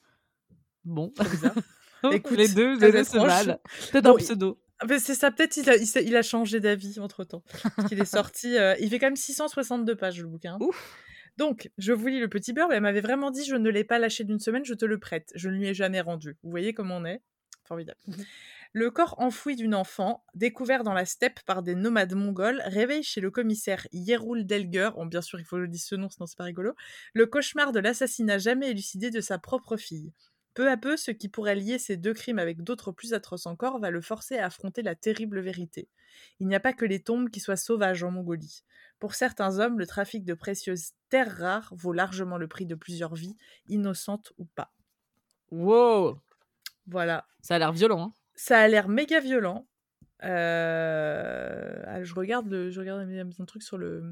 [0.84, 1.10] Bon.
[1.10, 1.54] Trop bizarre.
[2.12, 3.60] Écoute, les deux, vous avez mal.
[3.92, 4.60] Peut-être un pseudo.
[4.98, 7.42] C'est ça, peut-être il a, il, a, changé d'avis entre temps.
[7.76, 8.56] Parce qu'il est sorti.
[8.56, 10.56] Euh, il fait quand même 662 pages le bouquin.
[10.60, 10.98] Ouf.
[11.36, 12.72] Donc, je vous lis le petit beurre.
[12.72, 15.30] Elle m'avait vraiment dit Je ne l'ai pas lâché d'une semaine, je te le prête.
[15.34, 16.36] Je ne lui ai jamais rendu.
[16.42, 17.20] Vous voyez comment on est?
[17.64, 17.98] Formidable.
[18.06, 18.24] Mhm.
[18.72, 23.20] Le corps enfoui d'une enfant, découvert dans la steppe par des nomades mongols, réveille chez
[23.20, 26.26] le commissaire Yerul Delger, bon, bien sûr il faut que je dise ce nom sinon
[26.26, 26.74] c'est pas rigolo,
[27.12, 30.12] le cauchemar de l'assassinat jamais élucidé de sa propre fille.
[30.54, 33.78] Peu à peu, ce qui pourrait lier ces deux crimes avec d'autres plus atroces encore
[33.78, 35.88] va le forcer à affronter la terrible vérité.
[36.40, 38.64] Il n'y a pas que les tombes qui soient sauvages en Mongolie.
[38.98, 43.14] Pour certains hommes, le trafic de précieuses terres rares vaut largement le prix de plusieurs
[43.14, 43.36] vies,
[43.68, 44.72] innocentes ou pas.
[45.50, 46.20] Wow.
[46.86, 47.26] Voilà.
[47.40, 48.02] Ça a l'air violent.
[48.02, 48.14] Hein.
[48.34, 49.66] Ça a l'air méga violent.
[50.22, 54.02] Euh, ah, je regarde le, je regarde un truc sur le,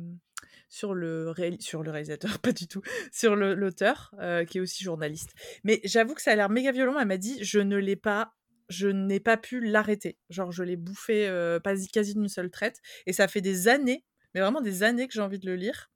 [0.68, 5.34] sur le, sur le réalisateur, pas du tout, sur l'auteur, euh, qui est aussi journaliste.
[5.64, 6.98] Mais j'avoue que ça a l'air méga violent.
[6.98, 8.34] Elle m'a dit, je ne l'ai pas,
[8.68, 10.18] je n'ai pas pu l'arrêter.
[10.30, 12.80] Genre, je l'ai bouffé euh, pas, quasi d'une seule traite.
[13.06, 14.04] Et ça fait des années,
[14.34, 15.90] mais vraiment des années que j'ai envie de le lire.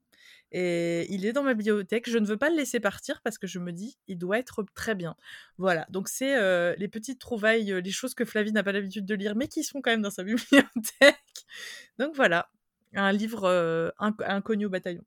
[0.55, 2.11] Et il est dans ma bibliothèque.
[2.11, 4.65] Je ne veux pas le laisser partir parce que je me dis, il doit être
[4.75, 5.17] très bien.
[5.57, 5.87] Voilà.
[5.89, 9.35] Donc, c'est euh, les petites trouvailles, les choses que Flavie n'a pas l'habitude de lire,
[9.35, 11.47] mais qui sont quand même dans sa bibliothèque.
[11.99, 12.51] Donc, voilà.
[12.95, 15.03] Un livre euh, inconnu au bataillon.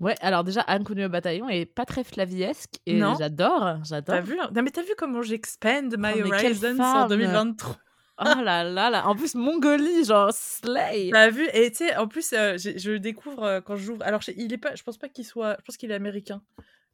[0.00, 4.16] Ouais, alors déjà, Inconnu au bataillon est pas très flaviesque et j'adore, j'adore.
[4.16, 7.76] T'as vu Non mais t'as vu comment j'expand my oh, horizons en 2023
[8.22, 9.08] Oh là là là.
[9.08, 11.08] En plus, Mongolie, genre slay.
[11.10, 11.48] T'as vu?
[11.54, 14.02] Et tu sais, en plus, euh, je le découvre euh, quand j'ouvre.
[14.04, 14.74] Alors, il est pas.
[14.74, 15.56] Je pense pas qu'il soit.
[15.58, 16.42] Je pense qu'il est américain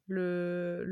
[0.08, 0.84] le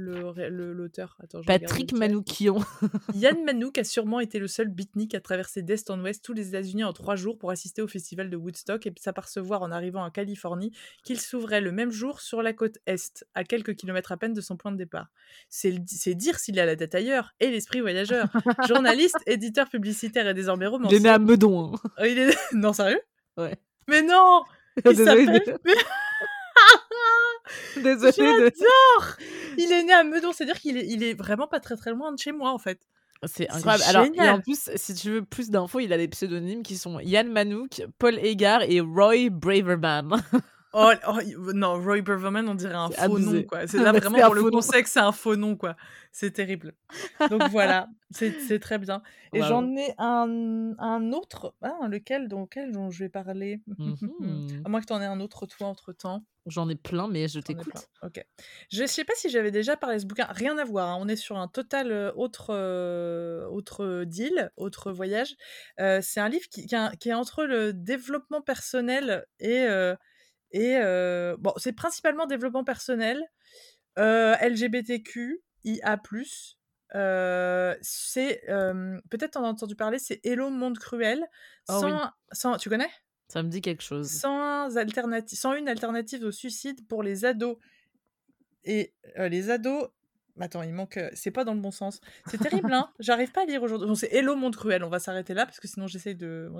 [0.72, 1.16] l'auteur.
[1.46, 2.58] Patrick Manoukian.
[3.14, 6.48] Yann Manouk a sûrement été le seul beatnik à traverser d'est en ouest tous les
[6.48, 10.10] États-Unis en trois jours pour assister au festival de Woodstock et s'apercevoir en arrivant en
[10.10, 10.72] Californie
[11.04, 14.40] qu'il s'ouvrait le même jour sur la côte est, à quelques kilomètres à peine de
[14.40, 15.08] son point de départ.
[15.48, 18.28] C'est dire s'il a la tête ailleurs et l'esprit voyageur.
[18.68, 20.98] Journaliste, éditeur publicitaire et désormais romancier.
[20.98, 21.74] Il est né à Meudon.
[21.74, 21.80] Hein.
[21.98, 22.36] Oh, il est...
[22.52, 23.00] Non, sérieux?
[23.36, 23.56] Ouais.
[23.88, 24.42] Mais non
[24.84, 25.42] Il s'appelle...
[27.76, 28.12] Désolée.
[28.16, 29.16] J'adore
[29.56, 32.12] Il est né à Meudon, c'est-à-dire qu'il est, il est vraiment pas très très loin
[32.12, 32.80] de chez moi en fait.
[33.26, 33.84] C'est incroyable.
[33.86, 37.00] Alors, et en plus, si tu veux plus d'infos, il a des pseudonymes qui sont
[37.00, 40.22] Yann Manouk, Paul Egar et Roy Braverman.
[40.76, 43.66] Oh, oh, non, Roy Braverman, on dirait un faux nom, quoi.
[43.68, 45.76] C'est là vraiment pour le coup, que c'est un faux nom, quoi.
[46.10, 46.74] C'est terrible.
[47.30, 49.02] Donc voilà, c'est très bien.
[49.32, 53.60] Et j'en ai un, un autre, ah, lequel, dont, lequel dont je vais parler?
[53.84, 54.62] Mhm.
[54.64, 56.24] À moins que tu en aies un autre, toi, entre temps.
[56.46, 57.88] J'en ai plein, mais je t'écoute.
[58.02, 58.24] Ok.
[58.70, 60.26] Je sais pas si j'avais déjà parlé de ce bouquin.
[60.30, 60.90] Rien à voir.
[60.90, 60.98] Hein.
[61.00, 65.36] On est sur un total euh, autre, euh, autre deal, autre voyage.
[65.80, 69.66] Euh, c'est un livre qui, qui, est entre le développement personnel et
[70.54, 70.78] et
[71.38, 73.22] bon, c'est principalement développement personnel,
[73.96, 76.00] LGBTQ, IA+.
[77.82, 78.40] c'est
[79.10, 81.26] peut-être en as entendu parler, c'est Hello Monde Cruel.
[81.68, 82.90] Oh sans, sans, tu connais?
[83.28, 84.08] Ça me dit quelque chose.
[84.08, 87.56] Sans, alternative, sans une alternative au suicide pour les ados.
[88.64, 89.88] Et les ados
[90.40, 90.98] Attends, il manque.
[91.14, 92.00] C'est pas dans le bon sens.
[92.26, 93.94] C'est terrible, hein J'arrive pas à lire aujourd'hui.
[93.96, 94.82] c'est Hello Monde Cruel.
[94.82, 96.50] On va s'arrêter là parce que sinon j'essaye de.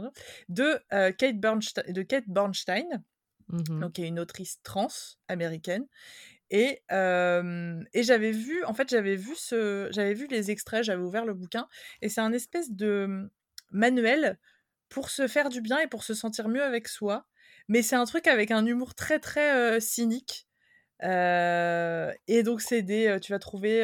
[0.49, 0.81] De,
[1.13, 3.03] Kate Bernstein, de Kate Bernstein.
[3.49, 4.89] Mmh qui est une autrice trans
[5.29, 5.87] américaine.
[6.51, 11.25] Et, et j'avais vu, en fait, j'avais vu ce, j'avais vu les extraits, j'avais ouvert
[11.25, 11.69] le bouquin,
[12.03, 13.31] et c'est un espèce de mmh,
[13.73, 14.39] manuel
[14.89, 17.27] pour se faire du bien et pour se sentir mieux avec soi.
[17.69, 20.49] Mais c'est un truc avec un humour très très cynique.
[21.03, 23.83] et donc c'est des, tu vas trouver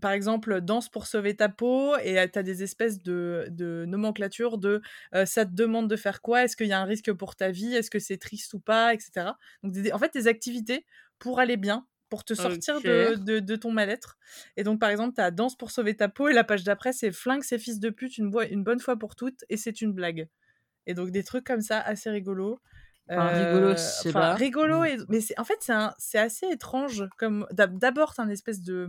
[0.00, 4.58] par exemple, danse pour sauver ta peau, et tu as des espèces de, de nomenclature
[4.58, 4.82] de
[5.24, 7.74] ça te demande de faire quoi, est-ce qu'il y a un risque pour ta vie,
[7.74, 9.30] est-ce que c'est triste ou pas, etc.
[9.62, 10.84] Donc, en fait, des activités
[11.18, 14.18] pour aller bien, pour te sortir de, de, ton mal-être.
[14.56, 16.92] Et donc, par exemple, tu as danse pour sauver ta peau, et la page d'après,
[16.92, 19.92] c'est flingue ces fils de pute une, une bonne fois pour toutes, et c'est une
[19.92, 20.28] blague.
[20.86, 22.58] Et donc, des trucs comme ça, assez rigolos.
[23.08, 24.34] rigolo, je sais pas.
[24.34, 25.06] Rigolo, mmh.
[25.08, 27.04] mais en fait, c'est assez étrange.
[27.16, 28.88] comme D'abord, c'est un espèce de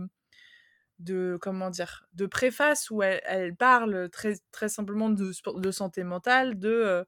[1.02, 7.04] de comment dire de préface où elle, parle très très simplement de, santé mentale de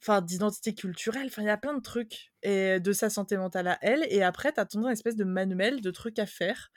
[0.00, 3.68] enfin d'identité culturelle enfin il y a plein de trucs et de sa santé mentale
[3.68, 6.70] à elle et après tu as une espèce de manuel de trucs à faire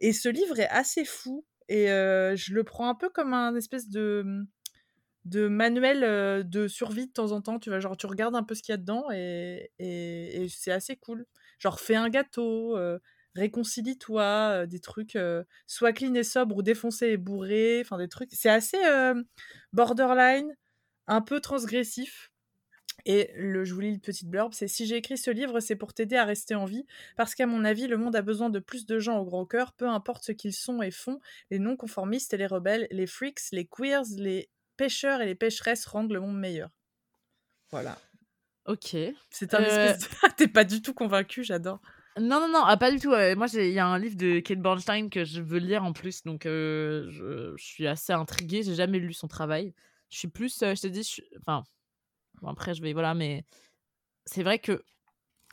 [0.00, 3.88] et ce livre est assez fou et je le prends un peu comme un espèce
[3.88, 4.46] de mmh,
[5.24, 8.54] de manuel de survie de temps en temps tu vois genre tu regardes un peu
[8.54, 11.26] ce qu'il y a dedans et, et, et c'est assez cool.
[11.58, 12.76] Genre fais un gâteau
[13.36, 15.18] réconcilie-toi, des trucs
[15.66, 18.30] soit clean et sobre ou défoncé et bourré, enfin des trucs.
[18.32, 18.78] C'est assez
[19.72, 20.54] borderline,
[21.06, 22.30] un peu transgressif.
[23.04, 25.76] Et le, je vous lis une petite blurbe, c'est si j'ai écrit ce livre, c'est
[25.76, 28.58] pour t'aider à rester en vie, parce qu'à mon avis, le monde a besoin de
[28.58, 31.20] plus de gens au gros cœur, peu importe ce qu'ils sont et font,
[31.52, 36.12] les non-conformistes et les rebelles, les freaks, les queers, les pêcheurs et les pêcheresses rendent
[36.12, 36.70] le monde meilleur.
[37.70, 37.96] Voilà.
[38.66, 38.96] Ok.
[39.30, 41.80] C'est un espèce T'es pas du tout convaincu, j'adore.
[42.18, 43.10] Non, non, non, ah, pas du tout.
[43.10, 46.22] moi, il y a un livre de Kate Bernstein que je veux lire en plus,
[46.22, 48.62] donc je, suis assez intriguée.
[48.62, 49.74] J'ai jamais lu son travail.
[50.08, 51.64] Je suis plus, je te dis, enfin,
[52.46, 53.44] après, je vais, voilà, mais
[54.24, 54.82] c'est vrai que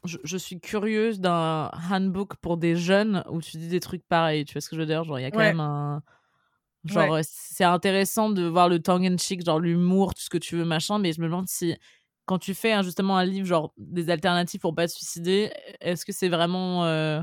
[0.06, 4.46] je, suis curieuse d'un handbook pour des jeunes où tu dis des trucs pareils.
[4.46, 5.04] Tu vois ce que je veux dire?
[5.04, 6.02] Genre, il y a quand même un.
[6.86, 10.58] Genre, c'est intéressant de voir le tongue in cheek, genre l'humour, tout ce que tu
[10.58, 11.76] veux, machin, mais je me demande si
[12.26, 16.12] quand tu fais justement un livre genre des alternatives pour pas te suicider, est-ce que
[16.12, 17.22] c'est vraiment euh,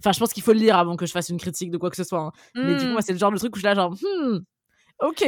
[0.00, 1.90] Enfin, je pense qu'il faut le lire avant que je fasse une critique de quoi
[1.90, 2.20] que ce soit.
[2.20, 2.32] Hein.
[2.54, 3.02] Mais du coup, moi, mmh.
[3.02, 4.38] c'est le genre de truc où je suis là, genre, hmm,
[5.00, 5.24] ok,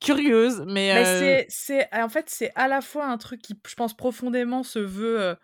[0.00, 0.62] curieuse.
[0.68, 4.62] Mais, euh c'est, en fait, c'est à la fois un truc qui, je pense, profondément
[4.62, 5.36] se veut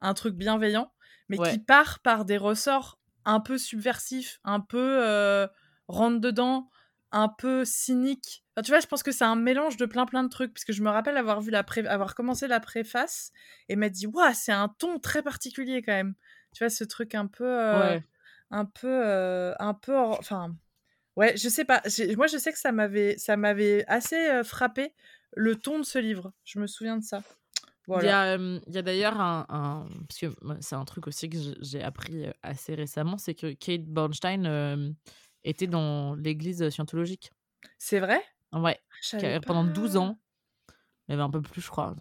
[0.00, 0.90] un truc bienveillant,
[1.28, 5.46] mais qui part par des ressorts un peu subversifs, un peu
[5.86, 6.70] rentre dedans,
[7.12, 8.45] un peu cynique.
[8.62, 10.82] Tu vois, je pense que c'est un mélange de plein plein de trucs, puisque je
[10.82, 13.30] me rappelle avoir vu la avoir commencé la préface
[13.68, 16.14] et m'être dit, waouh, c'est un ton très particulier quand même.
[16.54, 18.00] Tu vois, ce truc un peu, euh,
[18.50, 20.56] un peu, euh, un peu, enfin,
[21.16, 21.82] ouais, je sais pas.
[22.16, 24.94] Moi, je sais que ça m'avait, ça m'avait assez euh, frappé
[25.34, 26.32] le ton de ce livre.
[26.44, 27.22] Je me souviens de ça.
[27.88, 30.26] Il y a, a d'ailleurs un, un, parce que
[30.60, 34.96] c'est un truc aussi que j'ai appris assez récemment, c'est que Kate Bornstein
[35.44, 37.30] était dans l'église scientologique.
[37.78, 38.20] C'est vrai?
[38.60, 38.80] Ouais.
[39.12, 40.18] Ah, pendant 12 ans.
[41.08, 41.94] Mais un peu plus, je crois.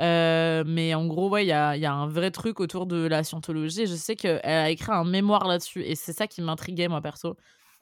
[0.00, 3.06] Euh, mais en gros, ouais, il y a, y a, un vrai truc autour de
[3.06, 3.86] la scientologie.
[3.86, 5.82] je sais qu'elle a écrit un mémoire là-dessus.
[5.82, 7.36] Et c'est ça qui m'intriguait, moi, perso.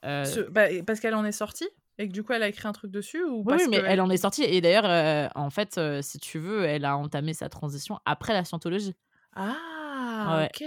[0.04, 2.72] Euh bah, parce qu'elle en est sortie et que du coup, elle a écrit un
[2.72, 4.00] truc dessus ou Oui, mais elle...
[4.00, 4.44] en est sortie.
[4.44, 8.44] Et d'ailleurs, euh, en fait, si tu veux, elle a entamé sa transition après la
[8.44, 8.94] scientologie.
[9.34, 10.64] Ah, ok.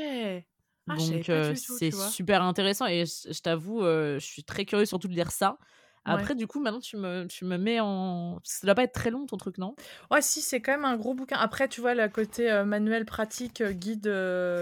[0.91, 5.32] Ah, Donc c'est super intéressant et je, t'avoue, je suis très curieuse surtout de lire
[5.32, 5.58] ça.
[6.05, 8.39] Après, du coup, maintenant, tu me, tu me mets en.
[8.43, 9.75] Ça doit pas être très long ton truc, non?
[10.12, 11.38] Ouais, si, c'est quand même un gros bouquin.
[11.38, 14.07] Après, tu vois, le côté manuel pratique, guide,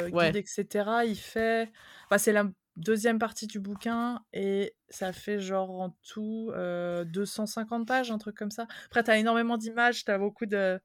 [0.10, 1.72] guide etc., il fait.
[2.10, 2.46] Bah, c'est la
[2.76, 8.52] deuxième partie du bouquin et ça fait genre en tout 250 pages, un truc comme
[8.52, 8.68] ça.
[8.86, 10.80] Après, tu as énormément d'images, tu as beaucoup de.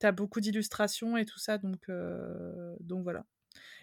[0.00, 1.88] T'as beaucoup d'illustrations et tout ça, donc,
[2.80, 3.24] donc voilà.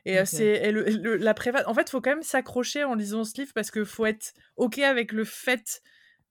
[0.06, 1.64] Et c'est la préface.
[1.68, 4.34] En fait, il faut quand même s'accrocher en lisant ce livre parce qu'il faut être
[4.58, 5.82] OK avec le fait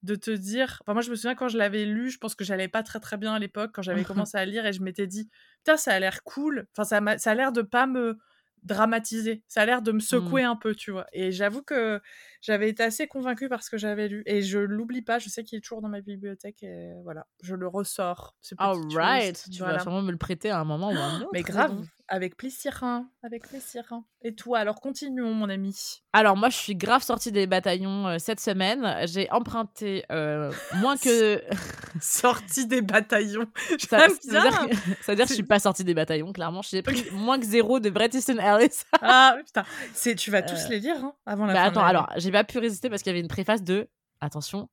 [0.03, 0.79] de te dire.
[0.81, 2.99] Enfin, moi, je me souviens quand je l'avais lu, je pense que j'allais pas très
[2.99, 5.93] très bien à l'époque quand j'avais commencé à lire et je m'étais dit, putain, ça
[5.93, 6.67] a l'air cool.
[6.75, 8.17] Enfin, ça, a, ça a l'air de pas me
[8.63, 9.43] dramatiser.
[9.47, 10.01] Ça a l'air de me mmh.
[10.01, 11.07] secouer un peu, tu vois.
[11.13, 11.99] Et j'avoue que
[12.41, 14.23] j'avais été assez convaincue par ce que j'avais lu.
[14.25, 17.55] Et je l'oublie pas, je sais qu'il est toujours dans ma bibliothèque et voilà, je
[17.55, 18.35] le ressors.
[18.57, 21.29] Alright, tu vas sûrement me le prêter à un moment ou un autre.
[21.33, 21.75] Mais grave,
[22.11, 23.07] avec plaisir, hein.
[23.23, 23.83] avec plaisir.
[23.91, 24.03] Hein.
[24.21, 26.01] Et toi, alors continuons, mon ami.
[26.11, 28.97] Alors moi, je suis grave sortie des bataillons euh, cette semaine.
[29.07, 31.41] J'ai emprunté euh, moins que
[32.01, 33.47] sortie des bataillons.
[33.79, 36.33] Ça, veut dire, que, ça veut dire que je suis pas sortie des bataillons.
[36.33, 38.81] Clairement, j'ai pris moins que zéro de Bret Easton Ellis.
[39.01, 41.53] ah putain, c'est tu vas tous euh, les lire hein, avant la.
[41.53, 43.87] Bah, fin attends, alors j'ai pas pu résister parce qu'il y avait une préface de
[44.19, 44.69] attention,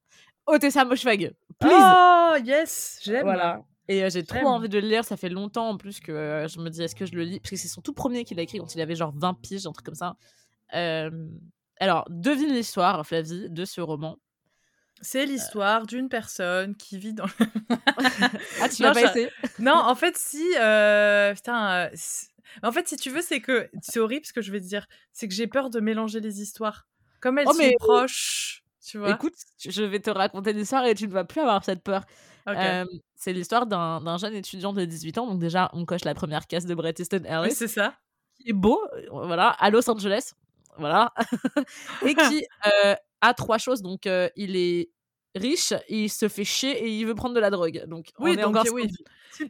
[0.47, 1.35] Otessa Moshfag.
[1.61, 1.73] Please.
[1.73, 3.23] Oh yes, j'aime.
[3.23, 3.63] Voilà.
[3.89, 5.05] Et j'ai trop envie de le lire.
[5.05, 7.41] Ça fait longtemps en plus que je me dis est-ce que je le lis?
[7.41, 9.67] Parce que c'est son tout premier qu'il a écrit quand il avait genre 20 piges,
[9.67, 10.17] un truc comme ça.
[11.81, 14.19] alors, devine l'histoire, Flavie, de ce roman.
[15.01, 17.27] C'est l'histoire d'une personne qui vit dans.
[18.61, 19.31] ah, tu l'as pas essayé?
[19.59, 20.45] Non, en fait, si.
[20.59, 21.35] Euh...
[21.35, 21.91] Putain.
[22.63, 23.71] En fait, si tu veux, c'est que.
[23.81, 24.87] C'est horrible ce que je vais te dire.
[25.13, 26.89] C'est que j'ai peur de mélanger les histoires.
[27.21, 28.65] Comme elles oh, sont proches.
[28.85, 31.83] Tu vois Écoute, je vais te raconter l'histoire et tu ne vas plus avoir cette
[31.83, 32.05] peur
[33.15, 35.27] c'est l'histoire d'un jeune étudiant de 18 ans.
[35.27, 37.55] Donc, déjà, on coche la première case de Bret Easton Ellis.
[37.55, 37.95] c'est ça.
[38.37, 38.81] Qui est beau,
[39.11, 40.33] voilà, à Los Angeles.
[40.79, 41.13] Voilà.
[42.07, 42.47] et qui
[43.21, 43.83] a trois choses.
[43.83, 44.91] Donc, il est
[45.39, 47.85] riche, il se fait chier et il veut prendre de la drogue.
[47.87, 48.91] Donc, oui, donc, oui.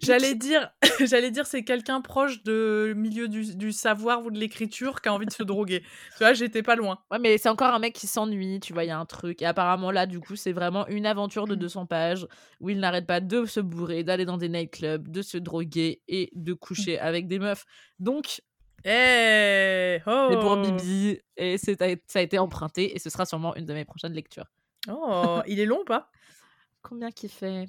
[0.02, 0.70] J'allais dire,
[1.00, 5.26] j'allais dire, c'est quelqu'un proche de milieu du, savoir ou de l'écriture qui a envie
[5.26, 5.82] de se droguer.
[6.18, 6.98] Tu vois, j'étais pas loin.
[7.10, 9.40] Ouais, mais c'est encore un mec qui s'ennuie, tu vois, il y a un truc.
[9.42, 11.86] Et apparemment, là, du coup, c'est vraiment une aventure de 200 mmh.
[11.86, 12.26] pages
[12.60, 16.30] où il n'arrête pas de se bourrer, d'aller dans des nightclubs, de se droguer et
[16.34, 17.64] de coucher avec des meufs.
[17.98, 18.40] Donc,
[18.84, 20.28] Hey oh.
[20.40, 24.12] pour Bibi, et ça a été emprunté, et ce sera sûrement une de mes prochaines
[24.12, 24.46] lectures.
[24.88, 26.10] Oh, il est long ou pas?
[26.82, 27.66] Combien qu'il fait?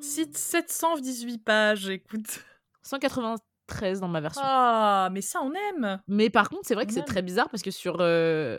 [0.00, 2.44] 718 pages, écoute.
[2.82, 4.42] 193 dans ma version.
[4.44, 6.00] Ah, mais ça, on aime.
[6.08, 7.98] Mais par contre, c'est vrai que c'est très bizarre parce que sur.
[8.00, 8.58] Euh,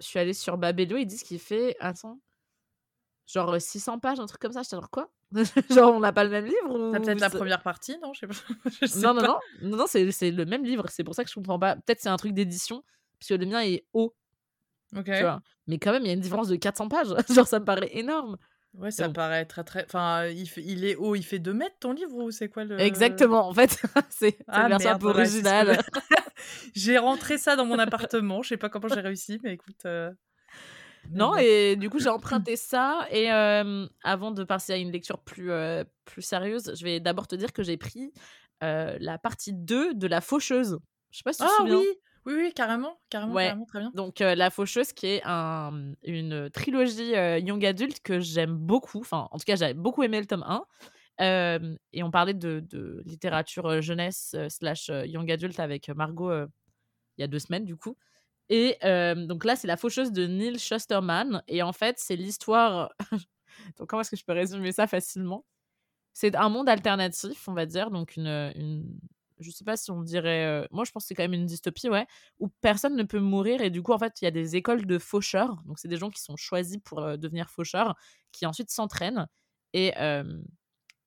[0.00, 1.76] je suis allée sur Babelio, ils disent qu'il fait.
[1.80, 2.18] Attends.
[3.26, 4.62] Genre 600 pages, un truc comme ça.
[4.62, 5.10] J'étais genre quoi?
[5.70, 6.92] Genre, on n'a pas le même livre ou...
[6.92, 8.12] peut-être la première partie, non?
[8.12, 8.26] Je sais
[9.02, 9.14] pas.
[9.14, 10.84] non, non, non, non, c'est le même livre.
[10.90, 11.76] C'est pour ça que je comprends pas.
[11.76, 12.84] Peut-être c'est un truc d'édition,
[13.18, 14.14] puisque le mien est haut.
[14.92, 17.08] Mais quand même, il y a une différence de 400 pages.
[17.34, 18.36] genre, ça me paraît énorme.
[18.74, 19.84] Ouais, ça paraît très très.
[19.84, 22.80] Enfin, il, il est haut, il fait 2 mètres ton livre ou c'est quoi le.
[22.80, 23.82] Exactement, en fait.
[24.08, 25.78] c'est ah, version un peu originale.
[26.74, 28.42] j'ai rentré ça dans mon appartement.
[28.42, 29.84] Je sais pas comment j'ai réussi, mais écoute.
[29.84, 30.10] Euh,
[31.10, 33.06] non, et du coup, j'ai emprunté ça.
[33.10, 37.34] Et avant de passer à une lecture plus, euh, plus sérieuse, je vais d'abord te
[37.34, 38.12] dire que j'ai pris
[38.62, 40.78] euh, la partie 2 de La Faucheuse.
[41.10, 41.78] Je sais pas si tu te ah souviens.
[41.78, 41.86] oui
[42.26, 43.90] oui, oui, carrément, carrément, carrément très bien.
[43.94, 49.00] Donc, La Faucheuse, qui est un, une trilogie young adulte que j'aime beaucoup.
[49.00, 50.44] Enfin, en tout cas, j'avais beaucoup aimé le tome
[51.18, 51.78] 1.
[51.92, 56.30] et on parlait de, de littérature jeunesse slash young adulte avec Margot
[57.18, 57.96] il y a deux semaines, du coup.
[58.48, 58.76] Et
[59.16, 61.42] donc là, c'est la faucheuse de Neil Shusterman.
[61.48, 62.92] Et en fait, c'est l'histoire.
[63.78, 65.44] donc, comment est-ce que je peux résumer ça facilement?
[66.12, 67.90] C'est un monde alternatif, on va dire.
[67.90, 68.52] Donc, une.
[68.56, 68.98] une...
[69.42, 70.66] Je sais pas si on dirait.
[70.70, 72.06] Moi, je pense que c'est quand même une dystopie, ouais.
[72.38, 73.60] Où personne ne peut mourir.
[73.62, 75.62] Et du coup, en fait, il y a des écoles de faucheurs.
[75.66, 77.94] Donc, c'est des gens qui sont choisis pour devenir faucheurs,
[78.32, 79.26] qui ensuite s'entraînent.
[79.74, 79.92] Et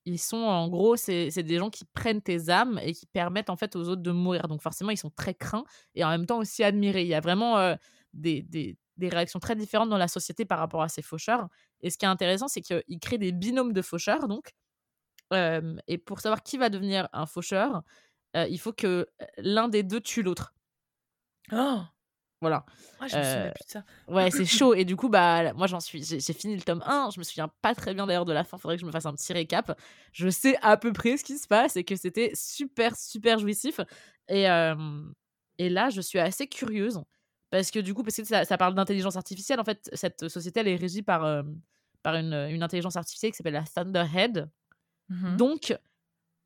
[0.06, 3.56] ils sont en gros, c'est des gens qui prennent tes âmes et qui permettent en
[3.56, 4.46] fait aux autres de mourir.
[4.48, 7.02] Donc forcément, ils sont très craints et en même temps aussi admirés.
[7.02, 7.76] Il y a vraiment
[8.14, 11.48] des, des, réactions très différentes dans la société par rapport à ces faucheurs.
[11.80, 14.28] Et ce qui est intéressant, c'est qu'ils créent des binômes de faucheurs.
[14.28, 14.52] Donc,
[15.32, 17.82] et pour savoir qui va devenir un faucheur,
[18.44, 20.54] il faut que l'un des deux tue l'autre.
[21.52, 21.80] Oh
[22.42, 22.66] voilà.
[23.00, 23.84] Ah, je me souviens plus de ça.
[24.08, 24.74] Ouais, c'est chaud.
[24.74, 26.04] Et du coup, bah, moi, j'en suis.
[26.04, 27.10] J'ai fini le tome 1.
[27.14, 28.58] Je me souviens pas très bien d'ailleurs de la fin.
[28.58, 29.78] Faudrait que je me fasse un petit récap.
[30.12, 33.80] Je sais à peu près ce qui se passe et que c'était super, super jouissif.
[34.28, 34.44] Et,
[35.58, 37.00] et là, je suis assez curieuse.
[37.50, 39.60] Parce que du coup, parce que ça, ça parle d'intelligence artificielle.
[39.60, 41.42] En fait, cette société, elle est régie par,
[42.02, 44.50] par une, une, intelligence artificielle qui s'appelle la Thunderhead.
[45.08, 45.78] Mmh Donc,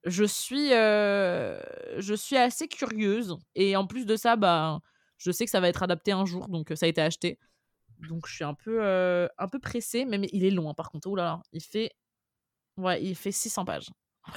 [0.04, 3.36] je suis, je suis assez curieuse.
[3.54, 4.80] Et en plus de ça, bah
[5.18, 7.38] je sais que ça va être adapté un jour, donc ça a été acheté.
[8.08, 11.08] Donc je suis un peu, un peu pressée, mais, il est long par contre.
[11.08, 11.92] Oh là là, il fait,
[12.76, 13.90] ouais, il fait 600 pages.
[14.28, 14.32] Oh,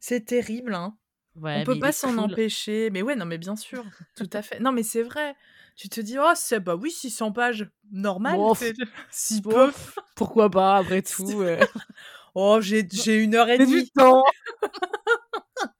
[0.00, 0.96] c'est terrible, hein.
[1.36, 2.90] Ouais, On peut pas s'en empêcher.
[2.90, 3.84] Mais ouais, non, mais bien sûr,
[4.16, 4.60] tout à fait.
[4.60, 5.34] Non, mais c'est vrai.
[5.76, 8.38] Tu te dis, oh, c'est bah oui, 600 pages, normal.
[9.10, 9.72] si peu.
[10.16, 11.42] Pourquoi pas, après tout.
[12.34, 12.84] Oh, j'ai
[13.16, 13.84] une heure et demie.
[13.84, 14.22] du temps.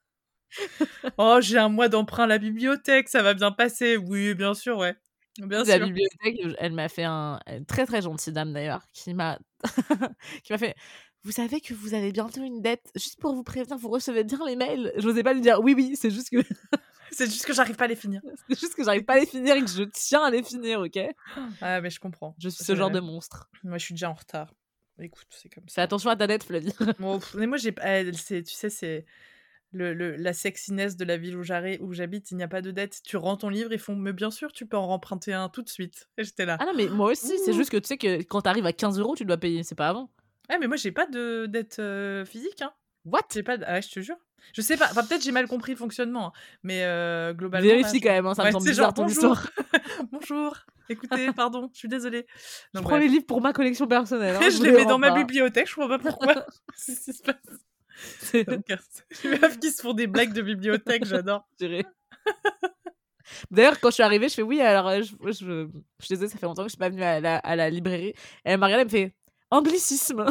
[1.18, 3.96] oh, j'ai un mois d'emprunt à la bibliothèque, ça va bien passer.
[3.96, 4.96] Oui, bien sûr, ouais.
[5.38, 9.38] Bien la bibliothèque, elle m'a fait un très très gentille dame d'ailleurs qui m'a
[10.44, 10.74] qui m'a fait
[11.24, 12.90] vous savez que vous avez bientôt une dette.
[12.96, 15.72] Juste pour vous prévenir vous recevez bien les mails je n'osais pas lui dire oui
[15.74, 16.36] oui c'est juste que
[17.12, 18.20] c'est juste que j'arrive pas à les finir.
[18.46, 20.80] c'est juste que j'arrive pas à les finir et que je tiens à les finir
[20.80, 20.98] ok?
[21.62, 22.34] Ah mais je comprends.
[22.38, 23.48] Je suis ce genre de monstre.
[23.64, 24.52] Moi je suis déjà en retard
[25.04, 26.74] écoute c'est comme ça fais attention à ta dette Flavie
[27.34, 29.04] mais moi j'ai tu sais c'est
[29.72, 31.42] le, la sexiness de la ville où
[31.92, 33.00] j'habite, il n'y a pas de dette.
[33.04, 35.62] Tu rends ton livre, ils font, mais bien sûr, tu peux en remprunter un tout
[35.62, 36.08] de suite.
[36.18, 36.58] Et j'étais là.
[36.60, 38.72] Ah non, mais moi aussi, c'est juste que tu sais que quand tu arrives à
[38.72, 40.10] 15 euros, tu dois payer, c'est pas avant.
[40.48, 42.60] Ah, mais moi, j'ai pas de dette euh, physique.
[42.62, 42.72] Hein.
[43.04, 43.22] What?
[43.32, 44.16] J'ai pas Ah, je te jure.
[44.52, 46.32] Je sais pas, enfin, peut-être j'ai mal compris le fonctionnement, hein.
[46.64, 47.68] mais euh, globalement.
[47.68, 49.48] Vérifie quand même, hein, ça me semble bizarre ton histoire.
[50.10, 50.56] bonjour,
[50.88, 52.26] écoutez, pardon, je suis désolée.
[52.74, 54.36] je prends les livres pour ma collection personnelle.
[54.36, 56.46] Hein, je, les mets dans ma bibliothèque, je vois pas pourquoi.
[56.76, 57.36] C'est ce qui se passe?
[58.18, 61.46] C'est les meufs qui se font des blagues de bibliothèque, j'adore.
[63.50, 65.68] D'ailleurs, quand je suis arrivée, je fais oui, alors euh, je, je,
[66.00, 68.08] je, disais, ça fait longtemps que je suis pas venue à la, à la librairie.
[68.08, 68.14] Et
[68.44, 69.14] elle m'a regardé, elle me fait
[69.52, 70.24] anglicisme.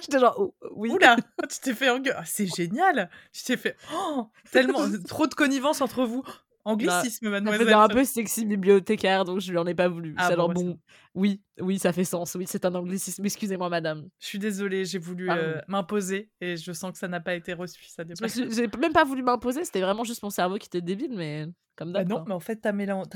[0.00, 0.90] J'étais genre, oh, oui.
[0.90, 1.16] Oula,
[1.48, 2.16] tu t'es fait engueuler.
[2.18, 3.10] Ah, c'est génial.
[3.32, 6.22] Tu t'es fait oh, tellement trop de connivence entre vous.
[6.66, 7.68] Anglicisme, mademoiselle.
[7.68, 10.14] C'est un peu sexy bibliothécaire, donc je lui en ai pas voulu.
[10.18, 10.78] Ah, alors bon,
[11.14, 12.34] oui, oui, ça fait sens.
[12.34, 13.24] Oui, c'est un anglicisme.
[13.24, 14.08] Excusez-moi, madame.
[14.18, 17.52] Je suis désolée, j'ai voulu euh, m'imposer et je sens que ça n'a pas été
[17.52, 17.84] reçu.
[17.86, 21.46] Ça j'ai même pas voulu m'imposer, c'était vraiment juste mon cerveau qui était débile, mais
[21.76, 23.08] comme bah non, mais en fait, t'as mélangé.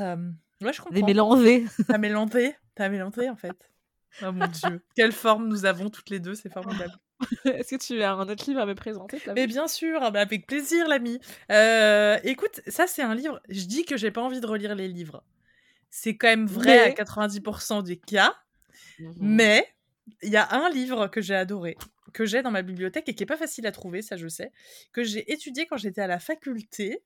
[0.62, 1.06] Ouais, je comprends.
[1.06, 1.66] mélangé.
[1.88, 2.54] T'as mélangé.
[2.74, 3.52] T'as mélangé, en fait.
[4.24, 4.82] Oh mon dieu.
[4.96, 6.92] Quelle forme nous avons toutes les deux, c'est formidable.
[7.44, 10.20] Est-ce que tu as un autre livre à me présenter Mais bien sûr, ah bah,
[10.20, 11.20] avec plaisir, l'ami.
[11.50, 13.40] Euh, écoute, ça c'est un livre.
[13.48, 15.22] Je dis que j'ai pas envie de relire les livres.
[15.90, 18.34] C'est quand même vrai à 90% des cas.
[18.98, 19.66] Mmh mais
[20.22, 21.76] il y a un livre que j'ai adoré,
[22.12, 24.52] que j'ai dans ma bibliothèque et qui est pas facile à trouver, ça je sais,
[24.92, 27.02] que j'ai étudié quand j'étais à la faculté,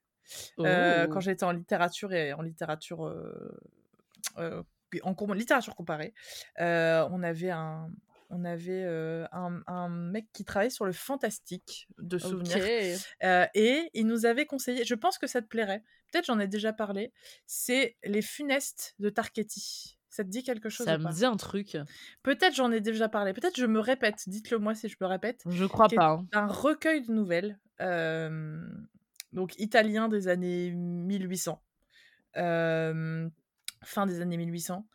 [0.59, 1.21] euh, quand oh.
[1.21, 3.07] j'étais en littérature et en littérature.
[3.07, 4.63] Euh,
[5.03, 6.15] en littérature comparée,
[6.59, 7.89] on avait un,
[8.31, 8.85] on avait
[9.33, 12.65] un, mec qui travaillait sur le fantastique de souvenirs.
[13.55, 16.73] et il nous avait conseillé, je pense que ça te plairait, peut-être j'en ai déjà
[16.73, 17.13] parlé,
[17.47, 19.99] c'est Les Funestes de Tarketti.
[20.09, 21.77] Ça te dit quelque chose Ça me dit un truc.
[22.23, 25.43] Peut-être j'en ai déjà parlé, peut-être je me répète, dites-le moi si je me répète.
[25.47, 26.11] Je crois pas.
[26.11, 26.27] Hein.
[26.33, 27.59] Un recueil de nouvelles,
[29.33, 31.61] donc italien des années 1800.
[32.35, 34.87] fin des années 1800,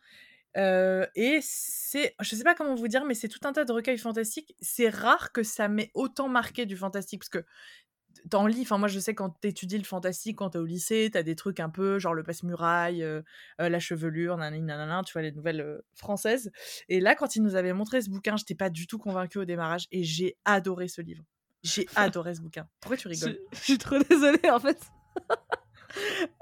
[0.56, 3.98] et c'est, je sais pas comment vous dire, mais c'est tout un tas de recueils
[3.98, 4.54] fantastiques.
[4.60, 7.46] C'est rare que ça m'ait autant marqué du fantastique, parce que
[8.28, 11.22] t'en lis, enfin moi je sais quand t'étudies le fantastique, quand t'es au lycée, t'as
[11.22, 13.06] des trucs un peu genre le passe-muraille,
[13.58, 16.50] la chevelure, nanana, tu vois les nouvelles françaises.
[16.88, 19.44] Et là quand il nous avait montré ce bouquin, j'étais pas du tout convaincue au
[19.44, 21.24] démarrage, et j'ai adoré ce livre.
[21.62, 22.68] J'ai adoré ce bouquin.
[22.80, 23.38] Pourquoi tu rigoles?
[23.52, 24.80] je suis trop désolée en fait.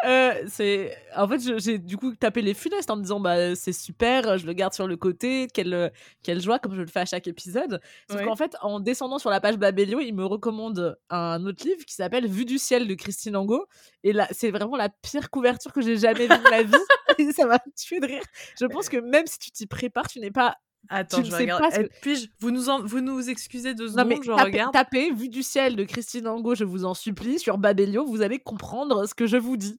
[0.07, 3.73] Euh, c'est en fait j'ai du coup tapé les funestes en me disant bah c'est
[3.73, 5.93] super je le garde sur le côté quelle
[6.23, 7.81] quelle joie comme je le fais à chaque épisode.
[8.11, 11.85] Sauf qu'en fait en descendant sur la page Babelio il me recommande un autre livre
[11.85, 13.67] qui s'appelle Vue du ciel de Christine Angot.
[14.05, 17.33] Et là c'est vraiment la pire couverture que j'ai jamais vue de ma vie.
[17.35, 18.23] Ça m'a tué de rire.
[18.61, 20.57] Je pense que même si tu t'y prépares, tu n'es pas
[20.89, 21.63] Attends, je regarde.
[21.63, 24.73] Pas eh, Puis-je vous nous vous nous excusez deux secondes, non, mais je regarde.
[24.73, 28.39] Tapez Vue du ciel de Christine Angot, je vous en supplie, sur Babelio, vous allez
[28.39, 29.79] comprendre ce que je vous dis.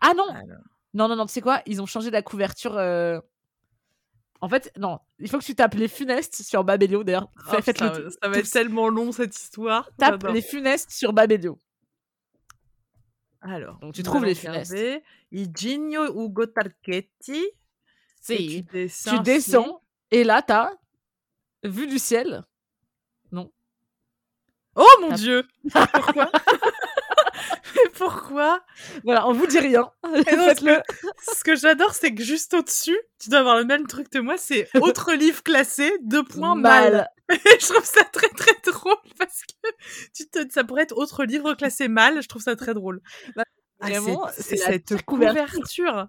[0.00, 0.26] Ah non.
[0.94, 3.18] Non non non, tu sais quoi Ils ont changé la couverture euh,
[4.42, 7.30] En fait, non, il faut que tu tapes les funestes sur Babelio d'ailleurs.
[7.48, 9.88] Oh, ça, ça, va être tellement long cette histoire.
[9.96, 11.58] Tape les funestes sur Babelio.
[13.40, 14.76] Alors, donc tu trouves les funestes.
[15.30, 17.42] Iginio Ugo Tarchetti.
[18.20, 18.64] Si.
[18.70, 19.81] Tu descends
[20.12, 20.70] et là, t'as
[21.64, 22.44] vue du ciel.
[23.32, 23.50] Non.
[24.76, 26.30] Oh mon dieu Pourquoi
[27.74, 28.62] Mais pourquoi?
[29.04, 29.90] Voilà, on vous dit rien.
[30.04, 34.36] Ce que j'adore, c'est que juste au-dessus, tu dois avoir le même truc que moi,
[34.36, 37.08] c'est autre livre classé, deux points mal.
[37.30, 39.68] je trouve ça très très drôle parce que
[40.14, 40.40] tu te...
[40.52, 42.22] ça pourrait être autre livre classé mal.
[42.22, 43.00] Je trouve ça très drôle.
[43.34, 43.44] Bah,
[43.80, 46.08] ah, vraiment, c'est cette couverture.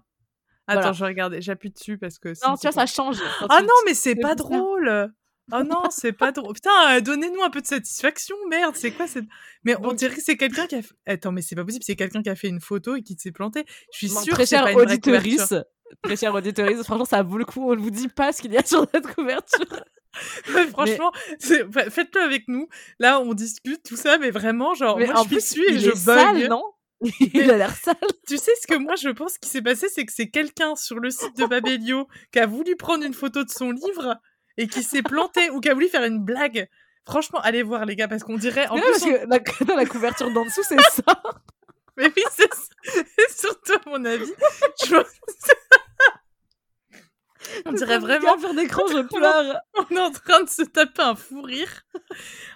[0.66, 2.28] Attends, je vais regarder, j'appuie dessus parce que.
[2.46, 3.18] Non, tu vois, ça change.
[3.48, 5.12] Ah non, mais c'est pas drôle!
[5.52, 6.54] Oh non, c'est pas drôle.
[6.54, 9.26] Putain, euh, donnez-nous un peu de satisfaction, merde, c'est quoi cette...
[9.64, 10.94] Mais on dirait que c'est quelqu'un qui a fait...
[11.06, 13.32] Attends, mais c'est pas possible, c'est quelqu'un qui a fait une photo et qui s'est
[13.32, 13.64] planté.
[13.92, 15.52] Je suis sûre que c'est pas une auditorice,
[16.02, 17.70] Très cher auditorice, franchement, ça vaut le coup.
[17.70, 19.84] On ne vous dit pas ce qu'il y a sur cette couverture.
[20.70, 22.68] franchement, faites-le avec nous.
[22.98, 26.48] Là, on discute tout ça, mais vraiment, genre, moi, je suis et je bug.
[26.48, 26.62] non?
[27.20, 27.96] il a l'air sale.
[28.26, 30.98] Tu sais ce que moi je pense qui s'est passé, c'est que c'est quelqu'un sur
[30.98, 34.16] le site de Babelio qui a voulu prendre une photo de son livre
[34.56, 36.68] et qui s'est planté ou qui a voulu faire une blague.
[37.06, 39.38] Franchement, allez voir les gars parce qu'on dirait en plus la,
[39.76, 41.22] la couverture d'en dessous c'est ça.
[41.96, 44.32] Mais oui, c'est surtout à mon avis.
[44.84, 44.96] Je...
[47.66, 48.38] On dirait vraiment.
[48.38, 49.60] faire d'écran, je pleure.
[49.74, 51.82] On est en train de se taper un fou rire.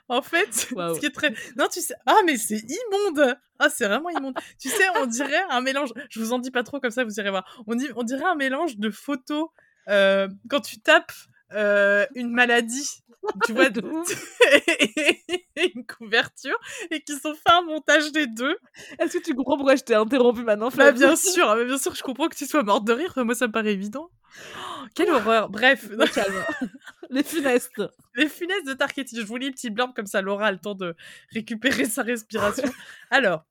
[0.08, 1.34] En fait, ce qui est très.
[1.56, 1.94] Non, tu sais.
[2.06, 3.36] Ah, mais c'est immonde.
[3.58, 4.38] Ah, c'est vraiment immonde.
[4.60, 5.92] tu sais, on dirait un mélange.
[6.10, 7.44] Je vous en dis pas trop comme ça, vous irez voir.
[7.66, 7.88] On, dit...
[7.96, 9.48] on dirait un mélange de photos
[9.88, 11.12] euh, quand tu tapes
[11.54, 13.02] euh, une maladie
[13.44, 13.66] tu vois,
[15.74, 16.58] une couverture
[16.90, 18.56] et qui sont fait un montage des deux.
[18.98, 21.94] Est-ce que tu comprends pourquoi je t'ai interrompu maintenant Bah bien sûr, bah, bien sûr,
[21.94, 23.12] je comprends que tu sois morte de rire.
[23.16, 24.10] Moi, ça me paraît évident.
[24.56, 25.48] Oh, quelle horreur.
[25.48, 25.88] Bref,
[27.10, 27.82] les funestes.
[28.14, 29.16] Les funestes de Tarketti.
[29.16, 30.94] Je vous lis le petit blurb comme ça, Laura a le temps de
[31.32, 32.70] récupérer sa respiration.
[33.10, 33.44] Alors,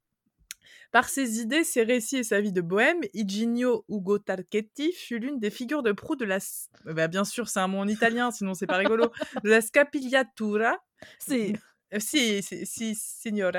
[0.91, 5.39] par ses idées, ses récits et sa vie de bohème, Iginio Ugo Tarchetti fut l'une
[5.39, 6.39] des figures de proue de la...
[6.85, 9.11] Bah, bien sûr, c'est un mot en italien, sinon c'est pas rigolo.
[9.43, 10.77] de la scapigliatura.
[11.19, 11.55] Si.
[11.99, 13.51] Si, si, si, signore.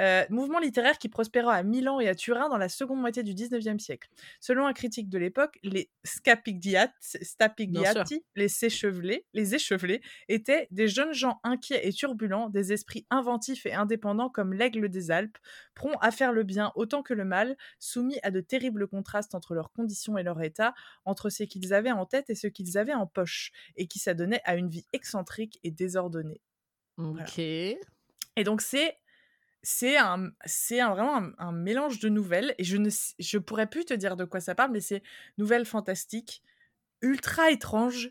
[0.00, 3.34] Euh, mouvement littéraire qui prospéra à Milan et à Turin dans la seconde moitié du
[3.34, 4.08] XIXe siècle.
[4.40, 11.40] Selon un critique de l'époque, les Scapigliati, les s'échevelés, les échevelés, étaient des jeunes gens
[11.44, 15.36] inquiets et turbulents, des esprits inventifs et indépendants comme l'aigle des Alpes,
[15.74, 19.54] prompts à faire le bien autant que le mal, soumis à de terribles contrastes entre
[19.54, 20.74] leurs conditions et leur état,
[21.04, 24.40] entre ce qu'ils avaient en tête et ce qu'ils avaient en poche, et qui s'adonnaient
[24.44, 26.40] à une vie excentrique et désordonnée.
[26.96, 27.38] Ok.
[27.38, 28.96] Et donc c'est
[29.62, 33.84] c'est un, c'est un, vraiment un, mélange de nouvelles et je ne je pourrais plus
[33.84, 35.02] te dire de quoi ça parle, mais c'est
[35.38, 36.42] nouvelles fantastiques,
[37.00, 38.10] ultra étranges,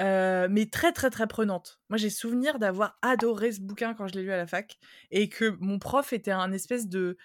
[0.00, 1.80] euh, mais très très très prenantes.
[1.88, 4.78] Moi j'ai souvenir d'avoir adoré ce bouquin quand je l'ai lu à la fac
[5.10, 7.16] et que mon prof était un espèce de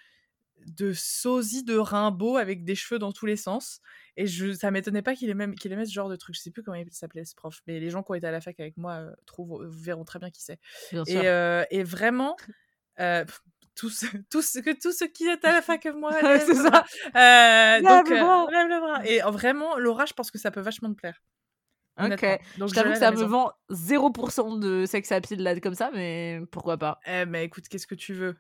[0.66, 3.82] de sosie de Rimbaud avec des cheveux dans tous les sens
[4.18, 6.52] et je ça m'étonnait pas qu'il aimait qu'il aimait ce genre de truc je sais
[6.52, 8.60] plus comment il s'appelait ce prof mais les gens qui ont été à la fac
[8.60, 10.60] avec moi euh, trouvent verront très bien qui c'est
[11.08, 12.36] et, euh, et, vraiment
[13.80, 16.12] tous, tous, que tous ceux qui étaient à la fac avec moi.
[16.22, 16.86] c'est ça.
[17.16, 19.06] Euh, donc, euh, lève le bras.
[19.06, 21.22] Et vraiment, Laura, je pense que ça peut vachement te plaire.
[22.02, 22.26] Ok.
[22.58, 26.42] Donc, je t'avoue que ça me vend 0% de sex appeal là comme ça, mais
[26.52, 27.00] pourquoi pas.
[27.06, 28.36] Eh, mais écoute, qu'est-ce que tu veux?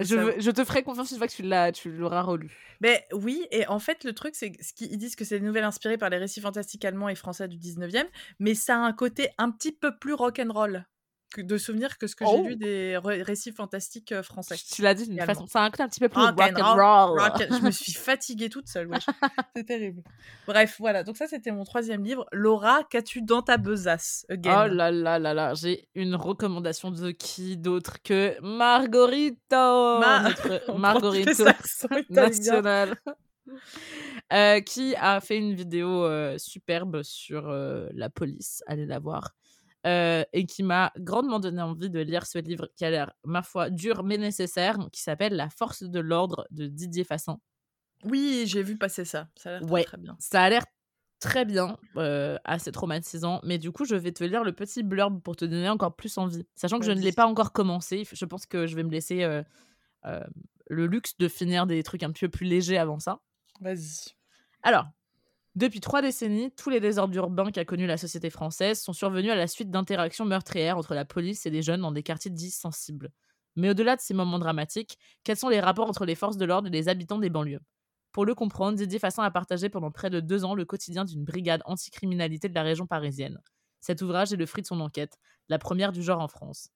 [0.00, 2.50] Je, je, te ferai confiance une fois que tu l'as, tu l'auras relu.
[2.80, 5.98] Mais oui, et en fait, le truc, c'est qu'ils disent que c'est une nouvelle inspirée
[5.98, 8.06] par les récits fantastiques allemands et français du 19e,
[8.40, 10.84] mais ça a un côté un petit peu plus rock'n'roll
[11.36, 12.56] de souvenirs que ce que j'ai lu oh!
[12.56, 14.56] des récits fantastiques français.
[14.56, 17.20] Tu l'as dit d'une façon, ça a un petit peu plus rock, and roll.
[17.38, 18.88] je me suis fatiguée toute seule,
[19.56, 20.02] c'est terrible.
[20.46, 22.26] Bref, voilà, donc ça c'était mon troisième livre.
[22.32, 27.56] Laura, qu'as-tu dans ta besace Oh là là là là, j'ai une recommandation de qui
[27.56, 29.36] d'autre que Margorito,
[30.78, 31.44] Margorito
[32.10, 32.96] national.
[34.30, 36.06] Euh, qui a fait une vidéo
[36.38, 38.62] superbe sur la police.
[38.66, 39.34] Allez la voir.
[39.88, 43.42] Euh, et qui m'a grandement donné envie de lire ce livre qui a l'air, ma
[43.42, 47.40] foi, dur mais nécessaire, qui s'appelle La force de l'ordre de Didier Fassin.
[48.04, 49.28] Oui, j'ai vu passer ça.
[49.36, 50.16] Ça a l'air très, bien.
[50.18, 50.64] Ça a l'air
[51.20, 53.40] très bien, euh, assez traumatisant.
[53.44, 56.18] Mais du coup, je vais te lire le petit blurb pour te donner encore plus
[56.18, 56.46] envie.
[56.54, 58.06] Sachant que je ne l'ai pas encore commencé.
[58.12, 59.42] Je pense que je vais me laisser euh,
[60.68, 63.20] le luxe de finir des trucs un petit peu plus légers avant ça.
[63.60, 64.10] Vas-y.
[64.62, 64.86] Alors,
[65.58, 69.34] Depuis trois décennies, tous les désordres urbains qu'a connus la société française sont survenus à
[69.34, 73.10] la suite d'interactions meurtrières entre la police et des jeunes dans des quartiers dits sensibles.
[73.56, 76.68] Mais au-delà de ces moments dramatiques, quels sont les rapports entre les forces de l'ordre
[76.68, 77.58] et les habitants des banlieues?
[78.12, 81.24] Pour le comprendre, Didier Fassin a partagé pendant près de deux ans le quotidien d'une
[81.24, 83.40] brigade anticriminalité de la région parisienne.
[83.80, 86.68] Cet ouvrage est le fruit de son enquête, la première du genre en France.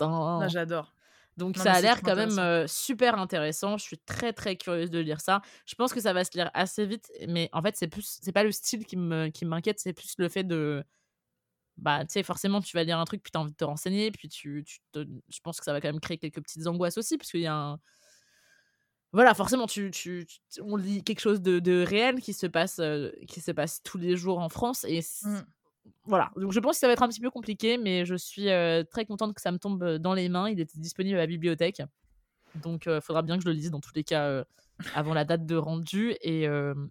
[0.00, 0.48] Oh.
[0.48, 0.94] J'adore.
[1.38, 3.78] Donc ça a l'air quand même super intéressant.
[3.78, 5.40] Je suis très très curieuse de lire ça.
[5.66, 8.32] Je pense que ça va se lire assez vite, mais en fait c'est plus c'est
[8.32, 10.84] pas le style qui me qui m'inquiète, c'est plus le fait de
[11.76, 13.64] bah tu sais forcément tu vas lire un truc puis tu as envie de te
[13.64, 14.80] renseigner puis tu, tu
[15.28, 17.46] je pense que ça va quand même créer quelques petites angoisses aussi parce qu'il y
[17.46, 17.78] a un
[19.12, 20.26] voilà forcément tu, tu,
[20.60, 22.80] on lit quelque chose de, de réel qui se passe
[23.28, 25.00] qui se passe tous les jours en France et
[26.04, 28.48] voilà, donc je pense que ça va être un petit peu compliqué, mais je suis
[28.90, 30.48] très contente que ça me tombe dans les mains.
[30.48, 31.82] Il était disponible à la bibliothèque,
[32.62, 34.44] donc il faudra bien que je le lise dans tous les cas
[34.94, 36.14] avant la date de rendu.
[36.22, 36.44] Et,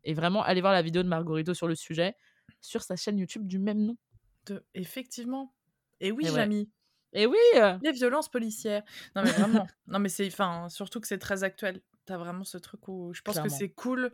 [0.03, 2.15] et, vraiment, allez voir la vidéo de Margarito sur le sujet
[2.61, 3.97] sur sa chaîne YouTube du même nom.
[4.45, 4.63] De...
[4.73, 5.53] Effectivement.
[5.99, 6.69] Et oui, Jamie.
[7.13, 7.37] Et oui
[7.81, 8.83] Les violences policières.
[9.15, 9.67] Non, mais vraiment.
[9.87, 10.27] non, mais c'est.
[10.27, 11.81] Enfin, surtout que c'est très actuel.
[12.05, 14.11] T'as vraiment ce truc où je pense que c'est cool.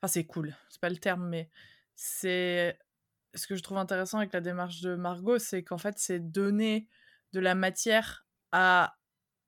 [0.00, 0.54] Enfin, c'est cool.
[0.68, 1.50] C'est pas le terme, mais
[1.94, 2.78] c'est
[3.34, 6.88] ce que je trouve intéressant avec la démarche de Margot, c'est qu'en fait, c'est donner
[7.32, 8.96] de la matière à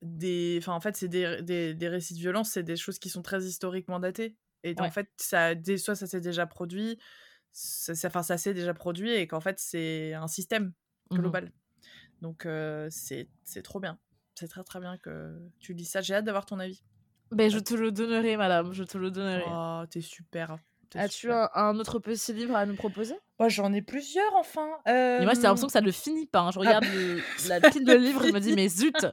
[0.03, 0.59] des.
[0.61, 1.43] Enfin, en fait, c'est des,
[1.75, 4.37] des, récits de violence, c'est des choses qui sont très historiquement datées.
[4.63, 6.99] Et en fait, ça, soit ça s'est déjà produit,
[7.53, 10.73] ça, enfin, ça s'est déjà produit, et qu'en fait, c'est un système
[11.11, 11.53] mmh global.
[12.21, 12.49] Donc,
[12.91, 13.29] c'est
[13.63, 13.99] trop bien.
[14.35, 16.03] C'est très très bien que tu lis ça.
[16.03, 16.83] J'ai hâte d'avoir ton avis.
[17.31, 18.73] Ben, je te le donnerai, madame.
[18.73, 19.45] Je te le donnerai.
[19.49, 20.59] Oh, t'es super.
[20.97, 23.15] As-tu un, autre petit livre à nous proposer?
[23.39, 24.69] Moi, j'en ai plusieurs, enfin.
[24.89, 25.23] Euh...
[25.23, 26.41] moi, c'est l'impression que ça ne finit pas.
[26.41, 26.51] Hein.
[26.53, 26.85] Je ah regarde
[27.49, 29.07] la pile de livres et me dis, mais zut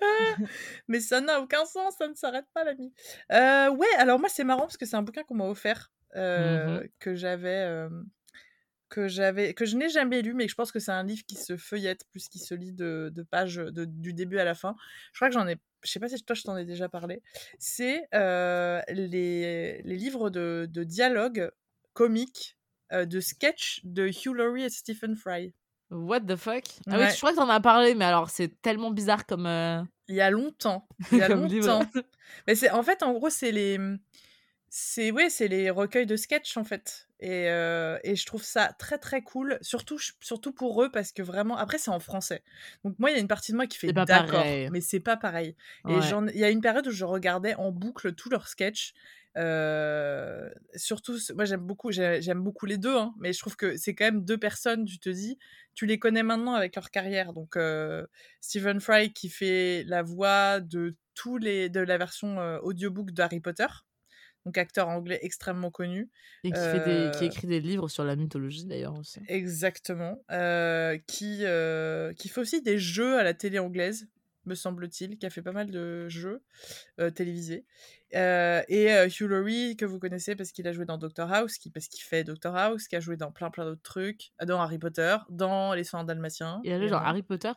[0.88, 2.92] Mais ça n'a aucun sens, ça ne s'arrête pas, l'ami.
[3.32, 6.80] Euh, ouais, alors moi, c'est marrant parce que c'est un bouquin qu'on m'a offert, euh,
[6.80, 7.88] mmh que j'avais...
[8.92, 11.36] Que j'avais que je n'ai jamais lu mais je pense que c'est un livre qui
[11.36, 14.76] se feuillette plus qu'il se lit de, de pages de, du début à la fin
[15.12, 17.22] je crois que j'en ai je sais pas si toi je t'en ai déjà parlé,
[17.58, 21.50] c'est euh, les, les, livres de, de dialogue
[21.92, 22.56] comiques,
[22.92, 25.54] euh, de sketch de Hugh Laurie et Stephen Fry.
[25.90, 26.64] What the fuck?
[26.88, 29.46] Ah oui, je crois que t'en as parlé, mais alors c'est tellement bizarre comme.
[29.46, 30.88] Euh, il y a longtemps.
[31.12, 31.82] Il y a longtemps.
[32.46, 33.78] mais c'est en fait, en gros, c'est les
[34.74, 37.06] c'est ouais, c'est les recueils de sketch en fait.
[37.20, 41.20] Et, euh, et, je trouve ça très très cool, surtout surtout pour eux parce que
[41.20, 42.42] vraiment après c'est en français.
[42.82, 44.42] Donc moi il y a une partie de moi qui fait d'accord,
[44.72, 45.56] mais c'est pas pareil.
[45.90, 48.94] Et il y a une période où je regardais en boucle tous leurs sketchs.
[49.36, 53.94] Euh, surtout moi j'aime beaucoup j'aime beaucoup les deux hein, mais je trouve que c'est
[53.94, 55.38] quand même deux personnes tu te dis
[55.74, 58.06] tu les connais maintenant avec leur carrière donc euh,
[58.42, 63.68] Stephen Fry qui fait la voix de tous les de la version audiobook d'Harry Potter
[64.44, 66.10] donc acteur anglais extrêmement connu.
[66.44, 69.20] Et qui, fait des, qui euh écrit des livres sur la mythologie d'ailleurs aussi.
[69.28, 70.22] Exactement.
[70.30, 74.08] Euh, qui, euh, qui fait aussi des jeux à la télé anglaise,
[74.44, 76.42] me semble-t-il, qui a fait pas mal de jeux
[77.14, 77.64] télévisés.
[78.10, 81.86] et Hugh Laurie, que vous connaissez parce qu'il a joué dans Doctor House, qui, parce
[81.86, 85.16] qu'il fait Doctor House, qui a joué dans plein plein d'autres trucs, dans Harry Potter,
[85.30, 86.60] dans Les Soins dalmatiens.
[86.64, 87.52] Il a joué dans Harry Potter?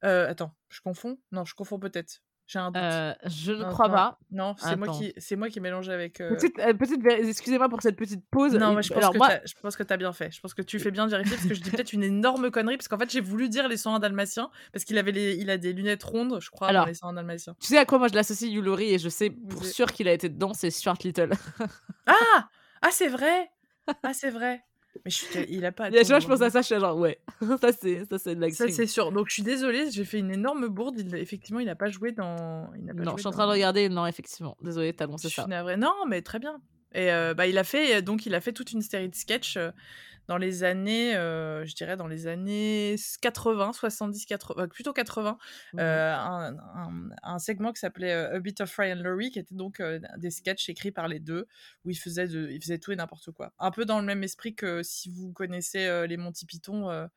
[0.00, 1.18] Attends, je confonds?
[1.30, 2.22] Non, je confonds peut-être.
[2.50, 2.82] J'ai un doute.
[2.82, 4.18] Euh, je ne crois pas.
[4.32, 6.20] Non, c'est moi qui c'est moi qui mélange avec.
[6.20, 6.30] Euh...
[6.34, 8.54] Petite, euh, excusez-moi pour cette petite pause.
[8.54, 9.28] Non, moi, je, pense que moi...
[9.44, 10.32] je pense que tu as bien fait.
[10.32, 12.50] Je pense que tu fais bien de vérifier parce que je dis peut-être une énorme
[12.50, 15.36] connerie parce qu'en fait j'ai voulu dire les 101 dalmatiens parce qu'il avait les...
[15.36, 17.54] il a des lunettes rondes, je crois, Alors, dans les 101 dalmatiens.
[17.60, 20.12] Tu sais à quoi moi je l'associe Yulori et je sais pour sûr qu'il a
[20.12, 21.30] été dedans, c'est Stuart Little.
[22.08, 22.48] ah
[22.82, 23.48] ah c'est vrai.
[24.02, 24.64] Ah c'est vrai.
[25.04, 25.88] Mais je il a pas.
[25.90, 27.18] Et je pense à ça, je suis genre, ouais,
[27.60, 28.48] ça c'est, ça c'est de.
[28.50, 29.12] Ça c'est sûr.
[29.12, 30.98] Donc je suis désolée, j'ai fait une énorme bourde.
[30.98, 32.70] Il, effectivement, il n'a pas joué dans.
[32.76, 33.88] Il non, je suis en train de regarder.
[33.88, 35.46] Non, effectivement, désolée, t'as annoncé ça.
[35.48, 36.60] Je suis Non, mais très bien.
[36.92, 39.56] Et euh, bah, il a fait donc il a fait toute une série de sketchs
[39.56, 39.70] euh,
[40.30, 45.36] dans les années, euh, je dirais dans les années 80, 70, 80, plutôt 80,
[45.72, 46.56] mmh un,
[47.24, 49.82] un, segment qui s'appelait A Bit of Fry and Laurie, qui était donc
[50.18, 51.48] des sketchs écrits par les deux,
[51.84, 53.52] où ils faisaient, de, ils faisaient tout et n'importe quoi.
[53.58, 57.08] Un peu dans le même esprit que si vous connaissez les Monty Python,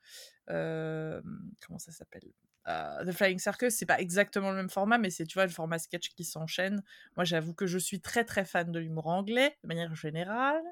[0.48, 2.24] comment ça s'appelle?
[2.66, 5.80] The Flying Circus, c'est pas exactement le même format, mais c'est, tu vois, le format
[5.80, 6.82] sketch qui s'enchaîne.
[7.18, 10.64] Moi, j'avoue que je suis très, très fan de l'humour anglais, de manière générale.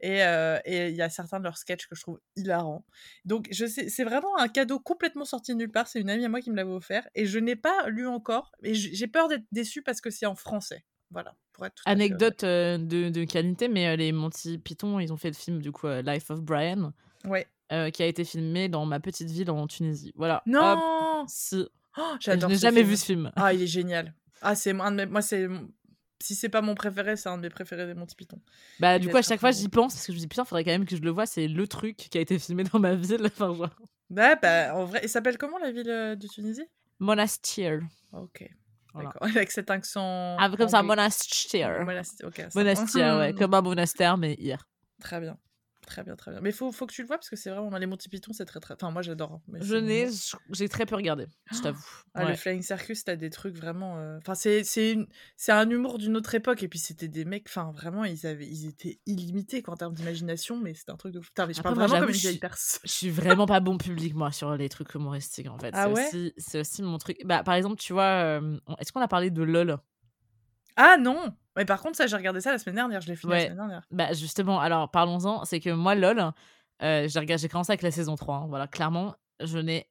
[0.00, 0.20] Et
[0.66, 2.84] il y a certains de leurs sketchs que je trouve hilarants.
[3.24, 5.88] Donc, je sais, c'est vraiment un cadeau complètement sorti de nulle part.
[5.88, 7.08] C'est une amie à moi qui me l'avait offert.
[7.14, 8.52] Et je n'ai pas lu encore.
[8.62, 10.84] Et j'ai peur d'être déçue parce que c'est en français.
[11.10, 11.34] Voilà.
[11.52, 15.60] Pour être Anecdote de, de, qualité, mais les Monty Python, ils ont fait le film,
[15.60, 16.92] du coup, Life of Brian.
[17.24, 17.46] Ouais.
[17.72, 20.12] Euh, qui a été filmé dans ma petite ville en Tunisie.
[20.16, 20.42] Voilà.
[20.44, 21.68] Non Si.
[21.96, 22.48] Oh, J'adore.
[22.48, 23.30] Je n'ai jamais vu ce film.
[23.36, 24.12] Ah, il est génial.
[24.42, 25.48] Ah, c'est moi, c'est
[26.22, 28.40] si c'est pas mon préféré, c'est un de mes préférés des Monty Python.
[28.78, 30.64] Bah, du coup, à chaque fois, j'y pense parce que je me dis, putain, faudrait
[30.64, 31.26] quand même que je le vois.
[31.26, 33.22] C'est le truc qui a été filmé dans ma ville.
[33.26, 33.70] Enfin, genre.
[34.10, 36.66] Bah, bah, en vrai, il s'appelle comment la ville de Tunisie?
[36.98, 37.80] Monastir.
[38.12, 38.50] Ok.
[38.94, 39.22] D'accord.
[39.22, 40.36] Avec cet accent.
[40.38, 41.84] Ah, comme ça, Monastir.
[41.84, 42.48] Monastir, ok.
[42.54, 43.34] Monastir, ouais.
[43.38, 44.66] Comme un monastère, mais hier.
[45.00, 45.38] Très bien.
[45.90, 46.40] Très bien, très bien.
[46.40, 48.44] Mais faut, faut que tu le vois parce que c'est vraiment les Monty Python, c'est
[48.44, 48.74] très très.
[48.74, 49.32] Enfin, moi j'adore.
[49.32, 50.06] Hein, je n'ai,
[50.52, 51.84] j'ai très peu regardé, je ah, t'avoue.
[52.14, 53.98] Ah, Le Flying Circus, t'as des trucs vraiment.
[53.98, 54.96] Euh, enfin, c'est c'est
[55.36, 57.46] c'est un humour d'une autre époque et puis c'était des mecs.
[57.48, 61.18] Enfin, vraiment, ils avaient, ils étaient illimités en termes d'imagination, mais c'était un truc de.
[61.18, 62.82] Putain, mais je parle vraiment comme une vieille personne.
[62.84, 65.70] Je suis vraiment pas bon public moi sur les trucs humoristiques en fait.
[65.72, 66.32] Ah ouais?
[66.36, 67.18] C'est aussi mon truc.
[67.24, 69.76] Bah, par exemple, tu vois, euh, est-ce qu'on a parlé de LOL?
[70.76, 73.34] Ah non Mais par contre, ça, j'ai regardé ça la semaine dernière, je l'ai fini
[73.34, 73.82] la semaine dernière.
[73.90, 76.32] Bah justement, alors parlons-en, c'est que moi, LOL,
[76.82, 78.34] euh, j'ai commencé avec la saison 3.
[78.34, 79.86] Hein, voilà, clairement, je n'ai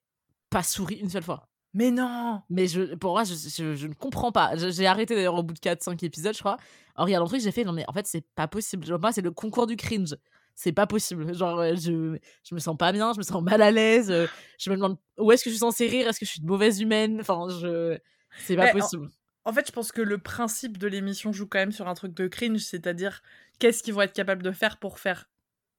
[0.50, 1.48] pas souri une seule fois.
[1.76, 4.56] Mais non Mais je, pour moi, je, je, ne comprends pas.
[4.56, 6.58] J'ai arrêté d'ailleurs au bout de 4-5 épisodes, je crois.
[6.96, 8.88] En regardant le truc, j'ai fait, non mais en fait, c'est pas possible.
[8.88, 10.16] Genre, moi, c'est le concours du cringe.
[10.56, 11.36] C'est pas possible.
[11.36, 14.10] Genre, je, je me sens pas bien, je me sens mal à l'aise.
[14.10, 14.26] Euh,
[14.58, 16.48] je me demande où est-ce que je suis censée rire, est-ce que je suis une
[16.48, 17.20] mauvaise humaine?
[17.22, 17.96] Enfin, je...
[18.40, 19.08] C'est pas possible.
[19.50, 22.14] En fait, je pense que le principe de l'émission joue quand même sur un truc
[22.14, 23.24] de cringe, c'est-à-dire
[23.58, 25.28] qu'est-ce qu'ils vont être capables de faire pour faire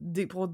[0.00, 0.52] des, pour,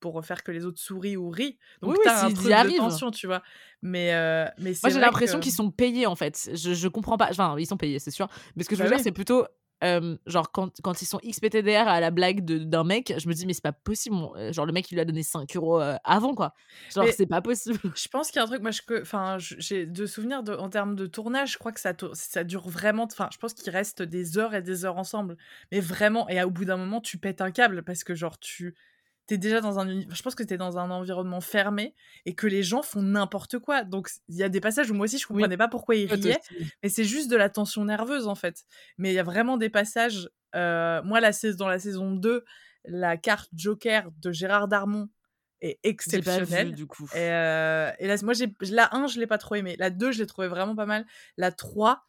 [0.00, 1.58] pour faire que les autres sourient ou rient.
[1.80, 3.44] Donc oui, t'as un truc de tension, tu vois.
[3.82, 6.50] Mais, euh, mais Moi, j'ai l'impression qu'ils sont payés, en fait.
[6.54, 7.28] Je, je comprends pas.
[7.30, 8.26] Enfin, ils sont payés, c'est sûr.
[8.56, 9.46] Mais ce que je veux bah dire, c'est plutôt
[10.26, 13.52] genre quand, quand, ils sont XPTDR à la blague d'un mec, je me dis mais
[13.52, 14.16] c'est pas possible.
[14.52, 16.54] Genre le mec il lui a donné 5 euros avant quoi.
[16.94, 17.78] Genre c'est pas possible.
[17.96, 20.68] Je pense qu'il y a un truc, moi je, enfin j'ai de souvenirs de, en
[20.68, 23.04] termes de tournage, je crois que ça, ça dure vraiment.
[23.04, 25.36] Enfin je pense qu'ils restent des heures et des heures ensemble.
[25.72, 28.74] Mais vraiment, et au bout d'un moment tu pètes un câble parce que genre tu
[29.26, 32.62] t'es déjà dans un je pense que t'es dans un environnement fermé et que les
[32.62, 33.84] gens font n'importe quoi.
[33.84, 36.40] Donc il y a des passages où moi aussi je comprenais pas pourquoi ils riaient
[36.82, 38.64] mais c'est juste de la tension nerveuse en fait.
[38.98, 42.44] Mais il y a vraiment des passages euh, moi la dans la saison 2
[42.84, 45.08] la carte Joker de Gérard Darmon
[45.60, 46.74] est exceptionnelle.
[46.74, 47.08] du coup.
[47.14, 49.74] Et, euh, et là moi j'ai la 1 je l'ai pas trop aimé.
[49.78, 51.04] La 2 je l'ai trouvé vraiment pas mal.
[51.36, 52.06] La 3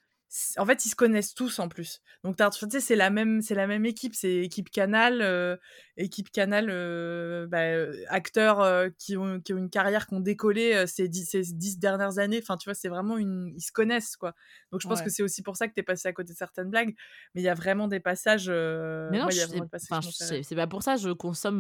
[0.58, 2.02] en fait, ils se connaissent tous en plus.
[2.24, 5.56] Donc, tu sais, c'est la même, c'est la même équipe, c'est équipe Canal, euh,
[5.96, 10.86] équipe Canal, euh, bah, euh, acteurs qui ont, qui, ont, une carrière qui ont décollé
[10.86, 12.40] ces dix, ces dix dernières années.
[12.42, 14.34] Enfin, tu vois, c'est vraiment une, ils se connaissent quoi.
[14.72, 16.70] Donc, je pense que c'est aussi pour ça que t'es passé à côté de certaines
[16.70, 16.94] blagues.
[17.34, 18.50] Mais il y a vraiment des passages.
[18.50, 20.98] Mais non, c'est pas pour ça.
[20.98, 21.60] Je consomme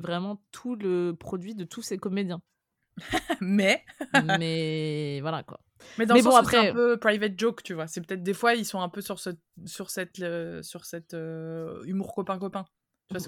[0.00, 2.40] vraiment tout le produit de tous ces comédiens.
[3.40, 3.84] mais.
[4.38, 5.58] mais voilà quoi.
[5.98, 7.86] Mais dans le bon, sens après, c'est un peu private joke, tu vois.
[7.86, 9.30] C'est peut-être des fois ils sont un peu sur ce,
[9.66, 10.22] sur cette,
[10.62, 12.64] sur cette euh, humour copain copain.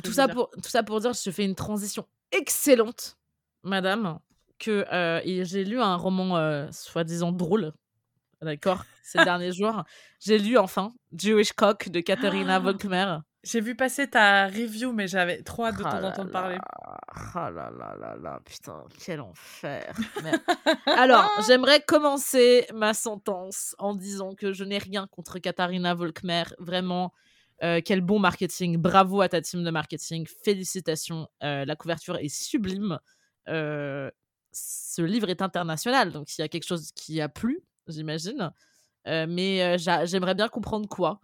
[0.03, 3.19] Tout ça pour tout ça pour dire, je fais une transition excellente,
[3.63, 4.19] madame,
[4.59, 7.73] que euh, j'ai lu un roman euh, soi-disant drôle,
[8.47, 9.85] d'accord, ces derniers jours.
[10.21, 13.19] J'ai lu enfin Jewish Cock de Katharina Volkmer.
[13.45, 16.59] J'ai vu passer ta review, mais j'avais trop hâte de t'en entendre parler.
[17.35, 19.95] Ah là là là là, putain, quel enfer.
[20.87, 26.43] Alors, j'aimerais commencer ma sentence en disant que je n'ai rien contre Katharina Volkmer.
[26.59, 27.13] Vraiment,
[27.63, 28.79] euh, quel bon marketing.
[28.79, 30.27] Bravo à ta team de marketing.
[30.43, 31.29] Félicitations.
[31.45, 32.99] Euh, la couverture est sublime.
[33.49, 34.11] Euh,
[34.53, 38.51] ce livre est international, donc il y a quelque chose qui a plu, j'imagine.
[39.07, 41.21] mais j'aimerais bien comprendre quoi.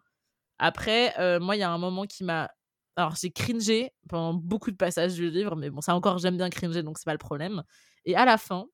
[0.58, 2.50] Après, euh, moi, il y a un moment qui m'a.
[2.96, 6.50] Alors, j'ai cringé pendant beaucoup de passages du livre, mais bon, ça encore, j'aime bien
[6.50, 7.62] cringer, donc c'est pas le problème.
[8.04, 8.66] Et à la fin,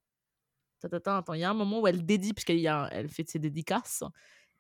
[0.83, 4.03] attends, il y a un moment où elle dédie, puisqu'elle elle fait ses dédicaces,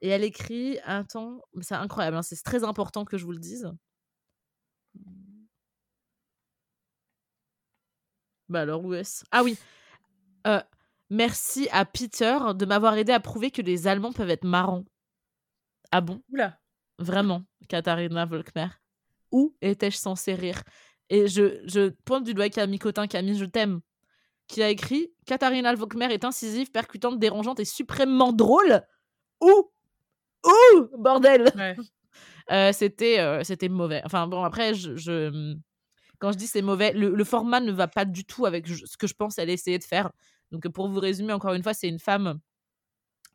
[0.01, 3.69] et elle écrit, attends, c'est incroyable, hein, c'est très important que je vous le dise.
[8.49, 9.25] Bah alors, où est-ce?
[9.31, 9.59] Ah oui.
[10.47, 10.63] Euh,
[11.11, 14.85] merci à Peter de m'avoir aidé à prouver que les Allemands peuvent être marrants.
[15.91, 16.23] Ah bon?
[16.33, 16.59] Oula.
[16.99, 18.69] Vraiment, Katharina Volkmer.
[19.31, 20.63] Où étais-je censée rire?
[21.11, 23.81] Et je, je pointe du doigt Camille Cotin, Camille, je t'aime,
[24.47, 28.83] qui a écrit Katharina Volkmer est incisive, percutante, dérangeante et suprêmement drôle.
[29.41, 29.71] Où?
[30.45, 31.53] Où Bordel?
[32.51, 34.01] Euh, C'était euh, c'était mauvais.
[34.07, 34.97] Enfin bon, après, je,
[36.19, 39.07] quand je dis c'est mauvais, le, format ne va pas du tout avec ce que
[39.07, 40.11] je pense elle essayer de faire.
[40.51, 42.41] Donc pour vous résumer, encore une fois, c'est une femme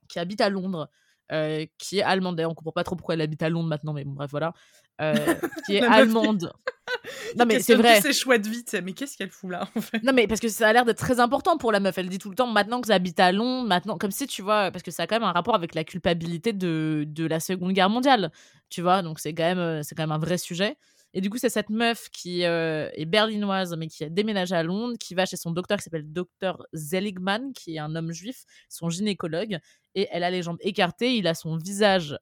[0.07, 0.89] qui habite à Londres,
[1.31, 2.35] euh, qui est allemande.
[2.35, 4.53] D'ailleurs, on comprend pas trop pourquoi elle habite à Londres maintenant, mais bon, bref, voilà.
[5.01, 5.35] Euh,
[5.65, 6.51] qui est allemande.
[7.37, 8.01] non, mais c'est vrai.
[8.01, 10.03] C'est chouette vite, mais qu'est-ce qu'elle fout là, en fait?
[10.03, 11.97] Non, mais parce que ça a l'air d'être très important pour la meuf.
[11.97, 14.71] Elle dit tout le temps, maintenant que j'habite à Londres, maintenant, comme si, tu vois,
[14.71, 17.73] parce que ça a quand même un rapport avec la culpabilité de, de la Seconde
[17.73, 18.31] Guerre mondiale,
[18.69, 20.77] tu vois, donc c'est quand, même, quand même un vrai sujet.
[21.13, 24.63] Et du coup, c'est cette meuf qui euh, est berlinoise, mais qui a déménagé à
[24.63, 26.65] Londres, qui va chez son docteur qui s'appelle Dr.
[26.73, 29.59] Zeligman, qui est un homme juif, son gynécologue.
[29.93, 32.17] Et elle a les jambes écartées, il a son visage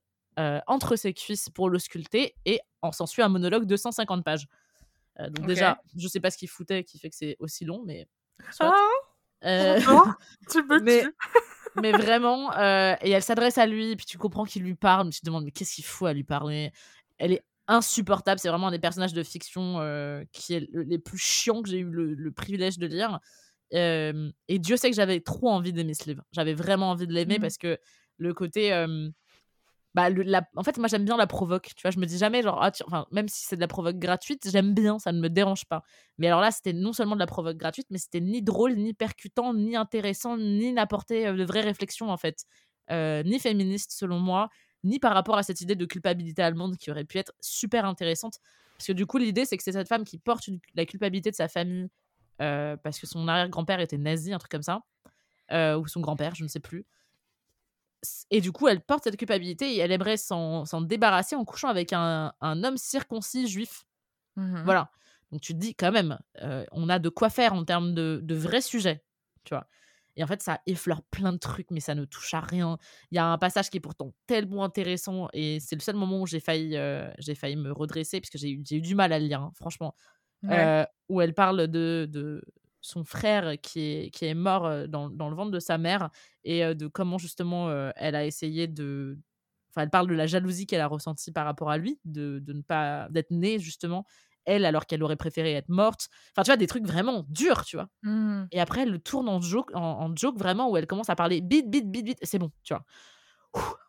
[0.65, 4.47] entre ses cuisses pour le sculpter et en s'ensuit un monologue de 150 pages.
[5.19, 8.07] donc déjà, je sais pas ce qu'il foutait qui fait que c'est aussi long, mais...
[8.59, 8.73] Ah
[10.51, 11.03] tu peux mais,
[11.75, 15.19] mais vraiment, et elle s'adresse à lui, puis tu comprends qu'il lui parle, mais tu
[15.19, 16.71] te demandes, mais qu'est-ce qu'il faut à lui parler?
[17.19, 19.75] Elle est insupportable, c'est vraiment un des personnages de fiction
[20.31, 23.19] qui est les plus chiants que j'ai eu le, privilège de lire.
[23.71, 26.23] et Dieu sait que j'avais trop envie d'aimer ce livre.
[26.31, 27.41] J'avais vraiment envie de l'aimer mmh.
[27.41, 27.77] parce que
[28.17, 28.71] le côté
[29.93, 30.09] bah,
[30.55, 31.71] en fait, moi j'aime bien la provoque.
[31.75, 33.97] Tu vois, je me dis jamais, genre, ah, enfin, même si c'est de la provoque
[33.97, 35.83] gratuite, j'aime bien, ça ne me dérange pas.
[36.17, 38.93] Mais alors là, c'était non seulement de la provoque gratuite, mais c'était ni drôle, ni
[38.93, 42.45] percutant, ni intéressant, ni n'apporter de vraies réflexions, en fait.
[42.89, 44.49] ni féministe, selon moi,
[44.83, 48.39] ni par rapport à cette idée de culpabilité allemande qui aurait pu être super intéressante.
[48.77, 51.35] Parce que du coup, l'idée, c'est que c'est cette femme qui porte la culpabilité de
[51.35, 51.89] sa famille
[52.37, 54.81] parce que son arrière-grand-père était nazi, un truc comme ça.
[55.51, 56.85] ou son grand-père, je ne sais plus
[58.29, 61.93] et du coup, elle porte cette culpabilité et elle aimerait s'en débarrasser en couchant avec
[61.93, 63.85] un, un homme circoncis juif.
[64.35, 64.91] Mmh voilà.
[65.31, 68.19] Donc tu te dis quand même, euh, on a de quoi faire en termes de,
[68.23, 69.03] de vrais sujets,
[69.43, 69.67] tu vois.
[70.15, 72.77] Et en fait, ça effleure plein de trucs, mais ça ne touche à rien.
[73.11, 76.21] Il y a un passage qui est pourtant tellement intéressant et c'est le seul moment
[76.21, 79.13] où j'ai failli, euh, j'ai failli me redresser parce que j'ai eu, eu, du mal
[79.13, 79.95] à le lire, hein, franchement.
[80.49, 82.43] Euh, où elle parle de, de,
[82.81, 86.09] son frère qui est, qui est mort dans, dans, le ventre de sa mère
[86.43, 89.19] et de comment justement elle a essayé de...
[89.69, 92.53] Enfin, elle parle de la jalousie qu'elle a ressentie par rapport à lui, de, de
[92.53, 93.07] ne pas...
[93.11, 94.03] d'être née justement,
[94.45, 96.09] elle, alors qu'elle aurait préféré être morte.
[96.31, 97.89] Enfin, tu vois, des trucs vraiment durs, tu vois.
[98.03, 98.45] Mmh.
[98.51, 101.41] Et après, elle le tourne en joke, en, joke vraiment, où elle commence à parler
[101.41, 102.17] bit, bit, bit, bit.
[102.21, 102.85] C'est bon, tu vois.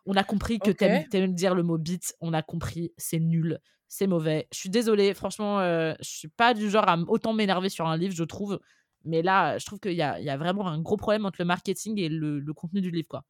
[0.05, 1.07] on a compris que okay.
[1.09, 4.47] t'aimes dire le mot bit, on a compris, c'est nul, c'est mauvais.
[4.51, 8.13] Je suis désolée, franchement, je suis pas du genre à autant m'énerver sur un livre,
[8.13, 8.59] je trouve.
[9.05, 11.45] Mais là, je trouve qu'il y a, y a, vraiment un gros problème entre le
[11.45, 13.25] marketing et le, le contenu du livre, quoi.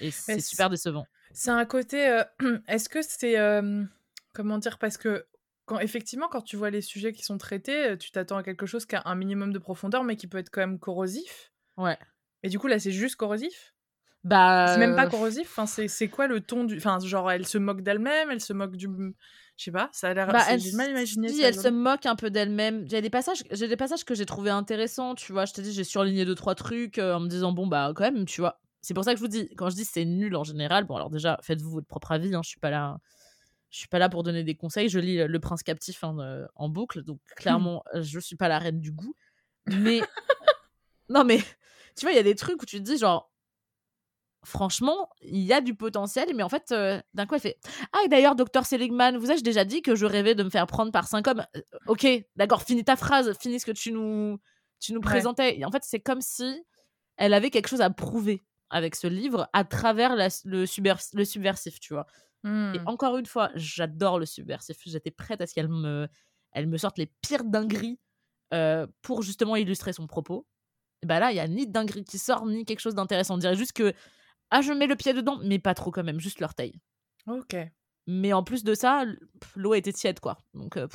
[0.00, 1.06] Et c'est super décevant.
[1.32, 2.08] C'est un côté.
[2.08, 2.24] Euh,
[2.68, 3.36] est-ce que c'est.
[4.32, 4.78] comment dire?
[4.78, 5.26] Parce que,
[5.66, 8.66] quand, effectivement, quand tu vois les sujets qui sont traités, euh, tu t'attends à quelque
[8.66, 11.52] chose qui a un minimum de profondeur, mais qui peut être quand même corrosif.
[11.76, 11.98] Ouais.
[12.42, 13.74] Et du coup, là, c'est juste corrosif?
[14.24, 14.68] Bah.
[14.72, 15.48] C'est même pas corrosif?
[15.56, 16.78] Enfin, c'est quoi le ton du.
[16.78, 18.88] Enfin, genre, elle se moque d'elle-même, elle se moque du
[19.56, 20.28] je sais pas, ça a l'air.
[20.28, 21.28] Bah, j'ai mal imaginé.
[21.28, 22.84] Si, elle se moque un peu d'elle-même.
[22.88, 25.14] J'ai des passages, j'ai des passages que j'ai trouvé intéressants.
[25.14, 27.66] Tu vois, je te dis, j'ai surligné deux trois trucs euh, en me disant bon
[27.66, 28.60] bah quand même, tu vois.
[28.82, 30.96] C'est pour ça que je vous dis, quand je dis c'est nul en général, bon
[30.96, 32.34] alors déjà faites-vous votre propre avis.
[32.34, 32.98] Hein, je suis pas là,
[33.70, 34.88] je suis pas là pour donner des conseils.
[34.88, 38.80] Je lis Le Prince captif hein, en boucle, donc clairement je suis pas la reine
[38.80, 39.14] du goût.
[39.66, 40.00] Mais
[41.08, 41.38] non mais
[41.96, 43.30] tu vois, il y a des trucs où tu te dis genre
[44.46, 47.58] franchement, il y a du potentiel, mais en fait, euh, d'un coup, elle fait
[47.92, 50.66] Ah, et d'ailleurs, docteur Seligman, vous ai-je déjà dit que je rêvais de me faire
[50.66, 52.06] prendre par cinq hommes euh, Ok,
[52.36, 54.38] d'accord, finis ta phrase, finis ce que tu nous,
[54.78, 55.58] tu nous présentais.
[55.58, 56.64] Et en fait, c'est comme si
[57.16, 61.94] elle avait quelque chose à prouver avec ce livre à travers le, le subversif, tu
[61.94, 62.06] vois.
[62.44, 62.82] Et mmh.
[62.86, 64.78] encore une fois, j'adore le subversif.
[64.86, 66.08] J'étais prête à ce qu'elle me,
[66.52, 67.98] elle me sorte les pires dingueries
[68.54, 70.46] euh, pour justement illustrer son propos.
[71.02, 73.34] Et bah là, il y a ni de dinguerie qui sort, ni quelque chose d'intéressant.
[73.34, 73.92] On dirait juste que
[74.50, 76.80] ah, je mets le pied dedans, mais pas trop quand même, juste l'orteil.
[77.26, 77.56] Ok.
[78.06, 79.04] Mais en plus de ça,
[79.56, 80.38] l'eau était tiède, quoi.
[80.54, 80.86] Donc, euh,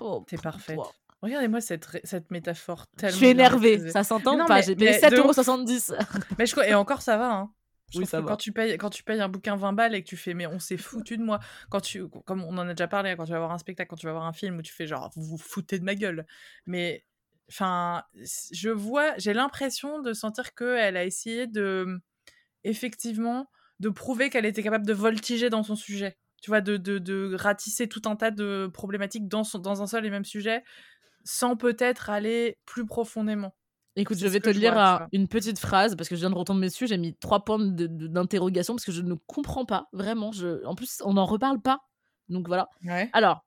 [0.00, 0.78] oh, t'es parfaite.
[1.22, 3.12] Regardez-moi cette, cette métaphore tellement.
[3.12, 4.60] Je suis énervée, ça s'entend pas.
[4.60, 5.96] J'ai payé 7,70€.
[6.38, 6.60] mais je...
[6.68, 7.32] Et encore, ça va.
[7.32, 7.50] Hein.
[7.96, 8.28] Oui, ça va.
[8.28, 10.46] Quand tu, payes, quand tu payes un bouquin 20 balles et que tu fais, mais
[10.46, 10.76] on s'est
[11.06, 11.40] foutu de moi.
[11.70, 13.96] Quand tu, comme on en a déjà parlé, quand tu vas voir un spectacle, quand
[13.96, 16.26] tu vas voir un film où tu fais genre, vous vous foutez de ma gueule.
[16.66, 17.04] Mais,
[17.48, 18.02] enfin,
[18.52, 22.00] je vois, j'ai l'impression de sentir qu'elle a essayé de
[22.66, 23.48] effectivement,
[23.80, 26.18] de prouver qu'elle était capable de voltiger dans son sujet.
[26.42, 30.10] Tu vois, de, de, ratisser tout un tas de problématiques dans, dans un seul et
[30.10, 30.62] même sujet,
[31.24, 33.56] sans peut-être aller plus profondément.
[33.98, 36.86] Écoute, je vais te lire une petite phrase parce que je viens de retomber dessus.
[36.86, 40.32] J'ai mis trois points d'interrogation parce que je ne comprends pas vraiment.
[40.32, 40.64] Je...
[40.66, 41.80] En plus, on n'en reparle pas.
[42.28, 42.68] Donc voilà.
[43.14, 43.46] Alors,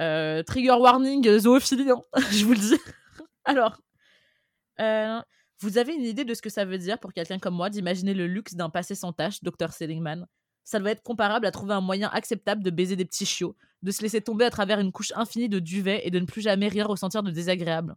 [0.00, 2.78] euh, trigger warning, zoophilie, hein, je vous le dis.
[3.44, 3.80] Alors,
[4.80, 5.20] euh,
[5.60, 8.14] vous avez une idée de ce que ça veut dire pour quelqu'un comme moi d'imaginer
[8.14, 10.26] le luxe d'un passé sans tâche, Dr Seligman?
[10.64, 13.90] Ça doit être comparable à trouver un moyen acceptable de baiser des petits chiots, de
[13.90, 16.68] se laisser tomber à travers une couche infinie de duvet et de ne plus jamais
[16.68, 17.94] rien ressentir de désagréable.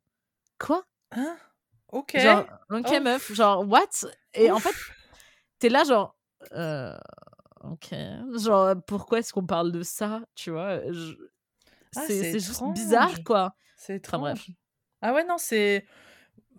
[0.60, 0.86] Quoi?
[1.12, 1.38] Hein?
[1.92, 2.18] Ok.
[2.18, 3.00] Genre, ok oh.
[3.02, 4.08] meuf, genre, what?
[4.34, 4.76] Et en fait,
[5.60, 6.16] t'es là, genre,
[6.54, 6.96] euh,
[7.64, 7.96] ok.
[8.38, 10.80] Genre, pourquoi est-ce qu'on parle de ça Tu vois?
[11.96, 13.56] Ah, C'est juste bizarre, quoi.
[13.76, 14.48] C'est très bref.
[15.02, 15.86] Ah ouais, non, c'est.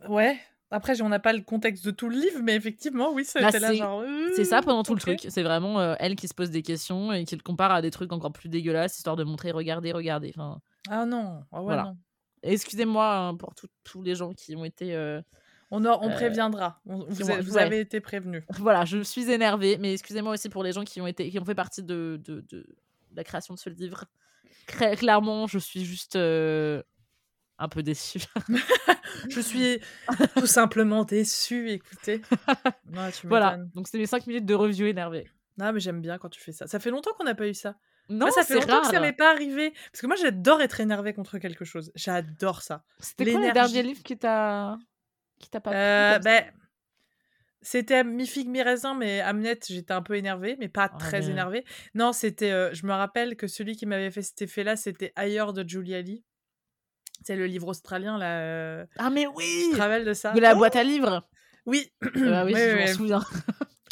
[0.09, 0.41] Ouais,
[0.71, 3.59] après, on n'a pas le contexte de tout le livre, mais effectivement, oui, c'était bah,
[3.59, 4.05] là genre.
[4.37, 5.27] C'est ça pendant tout le truc.
[5.29, 7.91] C'est vraiment euh, elle qui se pose des questions et qui le compare à des
[7.91, 10.33] trucs encore plus dégueulasses, histoire de montrer, regardez, regardez.
[10.35, 11.97] Enfin, ah non, ah ouais, non.
[12.43, 15.21] Excusez-moi hein, pour tous les gens qui ont été euh,
[15.71, 16.81] On, on préviendra.
[16.85, 18.45] vous, avez été prévenu.
[18.59, 21.45] Voilà, je suis énervée, mais excusez-moi aussi pour les gens qui ont, été, qui ont
[21.45, 22.67] fait partie de, de, de
[23.15, 24.05] la création de ce livre.
[24.67, 26.17] clairement, je suis juste
[27.61, 28.21] un peu déçue.
[29.29, 29.81] je suis
[30.35, 32.23] tout simplement déçue, écoutez.
[33.25, 35.31] voilà, donc c'est mes 5 minutes de review énervée.
[35.59, 36.67] Non, mais j'aime bien quand tu fais ça.
[36.67, 37.77] Ça fait longtemps qu'on n'a pas eu ça.
[38.11, 39.73] Non, ça fait longtemps que ça m'est pas arrivé.
[39.93, 41.93] Parce que moi, j'adore être énervé contre quelque chose.
[41.95, 42.85] J'adore ça.
[42.99, 44.77] C'était quoi le dernier livre qui t'a
[45.39, 46.45] qui t'a pas euh, ben,
[47.63, 51.31] C'était Mi Figue Mi Raisin, mais Amnet, j'étais un peu énervée, mais pas oh, très
[51.31, 51.65] énervée.
[51.95, 52.51] Non, c'était.
[52.51, 56.03] Euh, je me rappelle que celui qui m'avait fait cet effet-là, c'était Ailleurs de Julia
[56.03, 56.25] Lee.
[57.23, 58.41] C'est le livre australien, là.
[58.41, 60.33] Euh, ah, mais oui Tu de ça?
[60.33, 61.29] De la boîte à livres?
[61.67, 61.93] Oui.
[62.03, 63.21] Ah oui, je m'en souviens.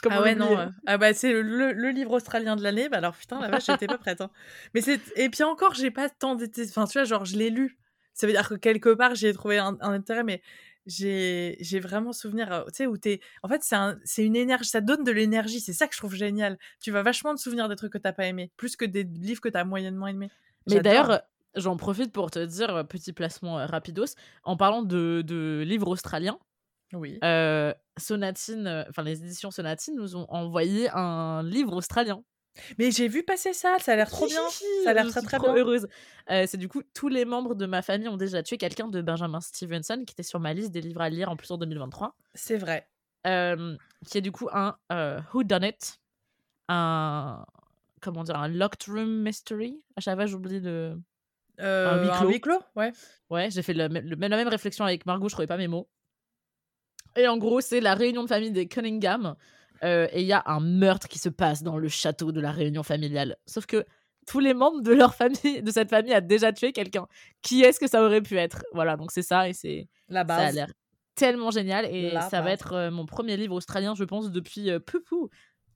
[0.08, 0.72] Ah ouais, non.
[0.86, 2.88] Ah bah, c'est le, livre australien de l'année.
[2.88, 4.20] Bah alors, putain, la vache, j'étais pas prête.
[4.20, 4.30] Hein.
[4.74, 5.00] Mais c'est...
[5.16, 6.64] Et puis encore, j'ai pas tant d'été.
[6.68, 7.78] Enfin, tu vois, genre, je l'ai lu.
[8.14, 10.42] Ça veut dire que quelque part, j'ai trouvé un, intérêt, mais
[10.86, 13.20] j'ai, j'ai vraiment souvenir, euh, tu sais, où t'es.
[13.44, 15.60] En fait, c'est, un, c'est une énergie, ça donne de l'énergie.
[15.60, 16.58] C'est ça que je trouve génial.
[16.80, 19.40] Tu vas vachement te souvenir des trucs que t'as pas aimé, plus que des livres
[19.40, 20.30] que t'as moyennement aimés.
[20.68, 21.22] Mais d'ailleurs,
[21.54, 25.88] j'en profite pour te dire, euh, petit placement euh, rapidos, en parlant de, de livres
[25.88, 26.38] australiens.
[26.92, 27.18] Oui.
[27.22, 32.22] Euh, Sonatine, enfin les éditions Sonatine nous ont envoyé un livre australien.
[32.78, 34.40] Mais j'ai vu passer ça, ça a l'air trop bien.
[34.82, 35.54] Ça a l'air très très bien.
[35.54, 35.86] heureuse.
[36.28, 39.40] c'est du coup, tous les membres de ma famille ont déjà tué quelqu'un de Benjamin
[39.40, 42.16] Stevenson qui était sur ma liste des livres à lire en plus en 2023.
[42.34, 42.88] C'est vrai.
[43.24, 44.76] qui est du coup un
[45.32, 46.00] Who Done It,
[46.68, 47.44] un
[48.00, 49.80] comment dire, un locked room mystery.
[49.96, 50.96] À chaque fois, j'oublie de
[51.58, 52.60] un huis clos.
[52.76, 52.92] ouais.
[53.30, 55.88] Ouais, j'ai fait la même réflexion avec Margot, je trouvais pas mes mots.
[57.16, 59.34] Et en gros, c'est la réunion de famille des Cunningham.
[59.84, 62.50] Euh, et il y a un meurtre qui se passe dans le château de la
[62.50, 63.36] réunion familiale.
[63.46, 63.84] Sauf que
[64.26, 67.06] tous les membres de leur famille, de cette famille, a déjà tué quelqu'un.
[67.42, 68.64] Qui est-ce que ça aurait pu être?
[68.72, 70.38] Voilà, donc c'est ça et c'est la base.
[70.38, 70.72] Ça a l'air
[71.14, 74.78] tellement génial et ça va être euh, mon premier livre australien, je pense, depuis euh,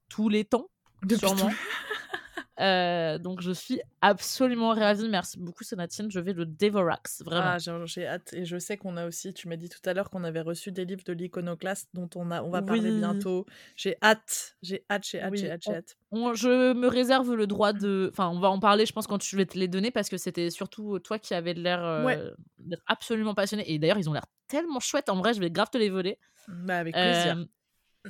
[0.09, 0.69] tous les temps,
[1.03, 1.51] depuis sûrement.
[2.63, 5.09] Euh, donc je suis absolument ravie.
[5.09, 6.11] Merci beaucoup Sonatine.
[6.11, 7.57] Je vais le Devorax, vraiment.
[7.57, 8.33] Ah, j'ai hâte.
[8.33, 10.71] Et je sais qu'on a aussi, tu m'as dit tout à l'heure qu'on avait reçu
[10.71, 13.47] des livres de l'iconoclaste dont on, a, on va parler bientôt.
[13.75, 15.97] J'ai hâte, j'ai hâte, j'ai hâte, j'ai hâte, j'ai hâte.
[16.13, 18.09] je me réserve le droit de...
[18.13, 20.17] Enfin, on va en parler, je pense, quand tu vais te les donner parce que
[20.17, 23.71] c'était surtout toi qui avais l'air euh, d'être absolument passionné.
[23.73, 25.09] Et d'ailleurs, ils ont l'air tellement chouettes.
[25.09, 26.19] En vrai, je vais grave te les voler.
[26.49, 27.39] Bah, avec plaisir.
[27.39, 27.45] Euh,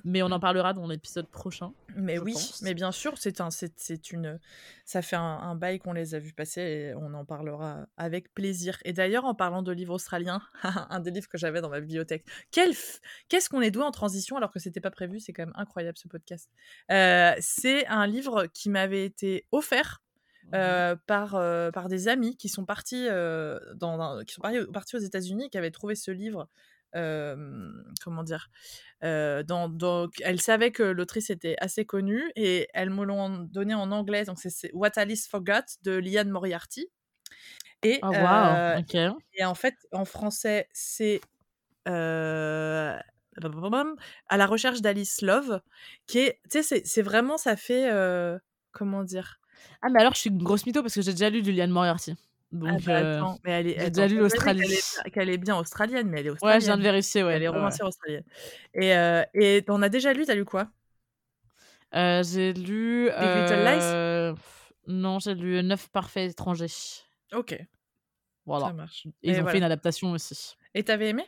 [0.04, 1.72] mais on en parlera dans l'épisode prochain.
[1.96, 4.38] Mais oui, mais bien sûr, c'est un, c'est une,
[4.86, 8.78] ça fait un, bail qu'on les a vus passer et on en parlera avec plaisir.
[8.84, 12.24] Et d'ailleurs, en parlant de livres australiens, un des livres que j'avais dans ma bibliothèque,
[12.50, 12.72] quel,
[13.28, 15.98] qu'est-ce qu'on est doué en transition alors que c'était pas prévu, c'est quand même incroyable
[15.98, 16.50] ce podcast.
[16.90, 20.02] Euh, c'est un livre qui m'avait été offert
[20.44, 23.06] mmh euh, par, euh, par des amis qui sont partis,
[23.74, 26.48] dans, qui sont partis aux États-Unis et qui avaient trouvé ce livre
[26.92, 28.48] comment dire
[29.02, 34.24] dans, elle savait que l'autrice était assez connue et elle me l'ont donné en anglais
[34.24, 36.88] donc c'est What Alice Forgot de Liane Moriarty
[37.82, 38.78] et, oh, wow.
[39.34, 41.20] et en fait en français c'est
[41.84, 43.02] à
[44.36, 45.60] la recherche d'Alice Love
[46.06, 47.90] qui est tu sais c'est vraiment ça fait
[48.70, 49.40] comment dire
[49.80, 51.72] ah mais alors je suis une grosse mytho parce que j'ai déjà lu de Liane
[52.54, 54.78] Ah donc, bah, euh, mais elle est, j'ai déjà lu l'Australie.
[55.12, 56.56] Qu'elle est, bien australienne, mais elle est australienne.
[56.56, 57.34] Ouais, je viens de vérifier, ouais.
[57.34, 58.24] Elle est romancière australienne.
[58.74, 60.68] Et, euh, et t'en as déjà lu, t'as lu quoi?
[61.94, 63.06] Euh, J'ai lu.
[63.06, 64.34] Big Little Lies?
[64.88, 66.66] Non, j'ai lu Neuf parfaits étrangers.
[67.32, 67.56] Ok.
[68.44, 68.66] Voilà.
[68.66, 69.06] Ça marche.
[69.22, 70.56] Ils ont fait une adaptation aussi.
[70.74, 71.24] Et t'avais aimé?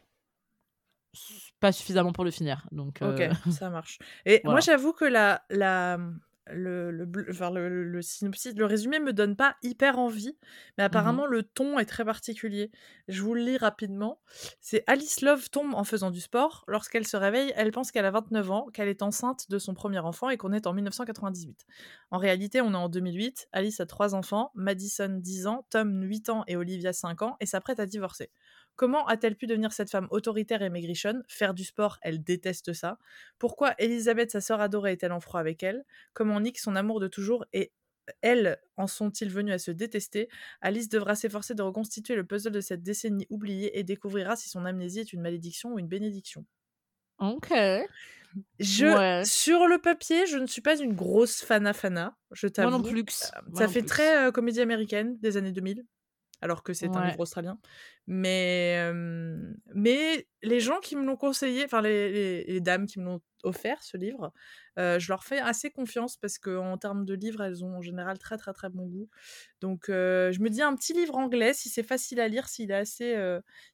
[1.61, 2.67] Pas suffisamment pour le finir.
[2.73, 3.23] Donc, Ok,
[3.53, 3.99] ça marche.
[4.27, 5.99] Et moi, j'avoue que la, la,
[6.47, 10.37] le, le, le, le, synopsis, le résumé me donne pas hyper envie,
[10.77, 12.71] mais mmh apparemment le ton est très particulier.
[13.09, 14.21] Je vous le lis rapidement.
[14.61, 16.65] C'est Alice Love tombe en faisant du sport.
[16.69, 19.99] Lorsqu'elle se réveille, elle pense qu'elle a 29 ans, qu'elle est enceinte de son premier
[20.01, 21.67] enfant et qu'on est en 1998.
[22.11, 23.49] En réalité, on est en 2008.
[23.53, 27.47] Alice a trois enfants, Madison 10 ans, Tom 8 ans et Olivia 5 ans, et
[27.47, 28.31] s'apprête à divorcer.
[28.77, 31.23] Comment a-t-elle pu devenir cette femme autoritaire et maigrichonne?
[31.29, 32.99] Faire du sport, elle déteste ça.
[33.39, 35.85] Pourquoi Elisabeth, sa sœur adorée, est-elle en froid avec elle?
[36.13, 37.73] Comment Nick, son amour de toujours, et
[38.21, 40.29] elle en sont-ils venus à se détester?
[40.61, 44.65] Alice devra s'efforcer de reconstituer le puzzle de cette décennie oubliée et découvrira si son
[44.65, 46.45] amnésie est une malédiction ou une bénédiction.
[47.19, 47.53] Ok.
[48.59, 52.71] Je, Sur le papier, je ne suis pas une grosse fana fana, je t'avoue.
[52.71, 53.05] Moi non plus.
[53.55, 55.85] ça fait très euh, comédie américaine des années 2000
[56.45, 57.59] alors que c'est un livre australien.
[58.07, 58.93] Mais,
[59.75, 63.83] mais les gens qui me l'ont conseillé, enfin les, les, dames qui me l'ont offert
[63.83, 64.31] ce livre.
[64.77, 68.37] je leur fais assez confiance parce qu'en termes de livres, elles ont en général très
[68.37, 69.09] très très bon goût.
[69.63, 72.75] Donc je me dis un petit livre anglais, si c'est facile à lire, s'il est
[72.75, 73.17] assez,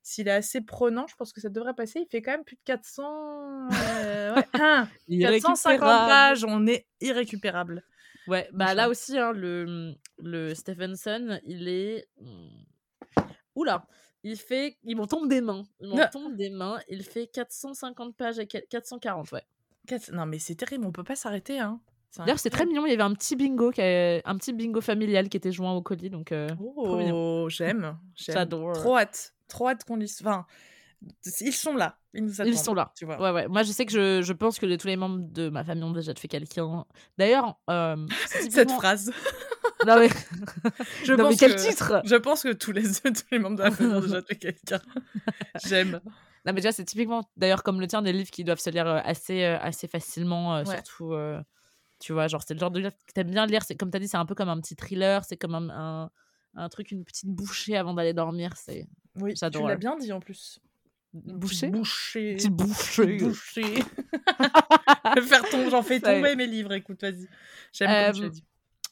[0.05, 1.99] s'il est assez prenant, je pense que ça devrait passer.
[1.99, 4.45] Il fait quand même plus de 400, ouais,
[5.21, 7.83] 450 pages, on est irrécupérable.
[8.29, 12.09] Ouais, bah là aussi, hein, le, le Stephenson, il est.
[12.21, 13.23] Hmm,
[13.55, 13.87] oula!
[14.23, 14.77] Il fait.
[14.85, 15.65] Il m'en tombe des mains.
[15.81, 16.09] Il m'en ah.
[16.09, 16.79] tombe des mains.
[16.89, 19.45] Il fait 450 pages et 440, ouais.
[20.13, 21.81] Non, mais c'est terrible, on peut pas s'arrêter, hein.
[22.17, 22.87] D'ailleurs, c'est très mignon.
[22.87, 25.83] Il y avait un petit bingo, qui un petit bingo familial qui était joint au
[25.83, 26.33] colis, donc.
[26.33, 27.97] Euh, oh, j'aime.
[28.17, 28.73] J'adore.
[28.73, 29.33] Trop hâte.
[29.49, 30.19] Trop hâte qu'on lise.
[30.21, 30.45] Enfin,
[31.41, 31.99] ils sont là.
[32.13, 32.53] Ils nous attendent.
[32.53, 32.93] Ils sont là.
[32.97, 33.21] Tu vois.
[33.21, 33.49] Ouais, ouais.
[33.49, 35.93] Moi, je sais que je, je pense que tous les membres de ma famille ont
[35.93, 36.85] déjà fait quelqu'un.
[37.19, 38.07] D'ailleurs, euh,
[38.51, 39.13] cette phrase.
[39.87, 40.09] non mais.
[41.05, 41.69] je pense quel que...
[41.69, 42.03] titre?
[42.05, 44.81] Je pense que tous les, tous les membres de la famille ont déjà fait quelqu'un.
[45.65, 46.01] J'aime.
[46.47, 48.87] Non, mais déjà, c'est typiquement, d'ailleurs, comme le tien, des livres qui doivent se lire
[48.87, 51.15] euh, assez, euh, assez facilement, surtout.
[52.01, 53.63] tu vois, genre, c'est le genre de livre que t'aimes bien lire.
[53.79, 55.25] Comme t'as dit, c'est un peu comme un petit thriller.
[55.25, 56.11] C'est comme un, un,
[56.57, 58.55] un, truc, une petite bouchée avant d'aller dormir.
[58.57, 58.87] C'est.
[59.17, 60.61] Oui, tu l'as bien dit en plus.
[61.13, 61.69] Boucher?
[61.69, 62.37] Boucher.
[62.37, 63.17] Petit boucher.
[63.19, 63.63] Boucher.
[65.23, 65.69] faire ton...
[65.71, 67.29] J'en fais tomber mes livres, écoute, vas-y.
[67.73, 68.45] J'aime comme tu dit.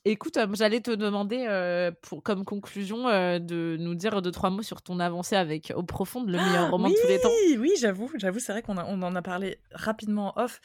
[0.05, 4.49] Écoute, euh, j'allais te demander, euh, pour, comme conclusion, euh, de nous dire deux, trois
[4.49, 7.31] mots sur ton avancée avec Au Profond, le meilleur ah, roman de tous les temps.
[7.47, 10.61] Oui, oui, j'avoue, j'avoue, c'est vrai qu'on on en a parlé rapidement off.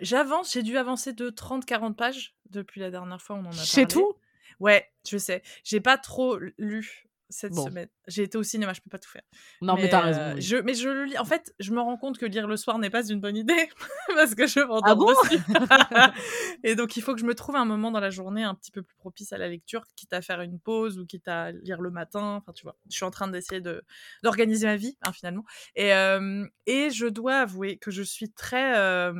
[0.00, 3.64] J'avance, j'ai dû avancer de 30-40 pages depuis la dernière fois, on en a parlé.
[3.64, 4.14] C'est tout?
[4.60, 5.42] Ouais, je sais.
[5.64, 7.88] J'ai pas trop lu cette semaine.
[8.06, 9.22] J'ai été au cinéma, je peux pas tout faire.
[9.60, 10.20] Non, mais, t'as raison.
[10.20, 11.18] Euh, je, mais je le lis.
[11.18, 13.68] En fait, je me rends compte que lire le soir n'est pas une bonne idée
[14.14, 15.12] parce que je m'endors ah bon
[16.64, 18.70] Et donc, il faut que je me trouve un moment dans la journée un petit
[18.70, 21.80] peu plus propice à la lecture, quitte à faire une pause ou quitte à lire
[21.80, 22.36] le matin.
[22.36, 23.82] Enfin, tu vois, je suis en train d'essayer de
[24.22, 25.44] d'organiser ma vie, hein, finalement.
[25.74, 28.76] Et, euh, et je dois avouer que je suis très.
[28.78, 29.12] Euh,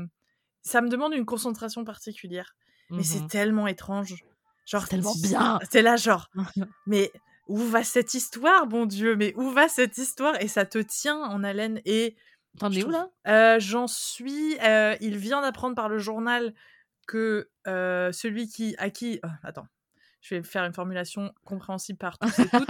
[0.62, 2.56] ça me demande une concentration particulière.
[2.90, 4.14] Mais c'est mmh tellement étrange.
[4.66, 5.58] Genre, tellement bien.
[5.70, 6.28] C'est là, genre.
[6.86, 7.12] mais
[7.46, 10.40] où va cette histoire, bon Dieu, mais où va cette histoire?
[10.40, 11.80] Et ça te tient en haleine.
[11.84, 12.16] Et
[12.58, 13.10] t'en es où là?
[13.28, 14.58] euh, J'en suis.
[14.62, 16.54] Euh, il vient d'apprendre par le journal
[17.06, 19.66] que euh, celui qui à qui oh, attends.
[20.22, 22.66] Je vais faire une formulation compréhensible par tous et toutes.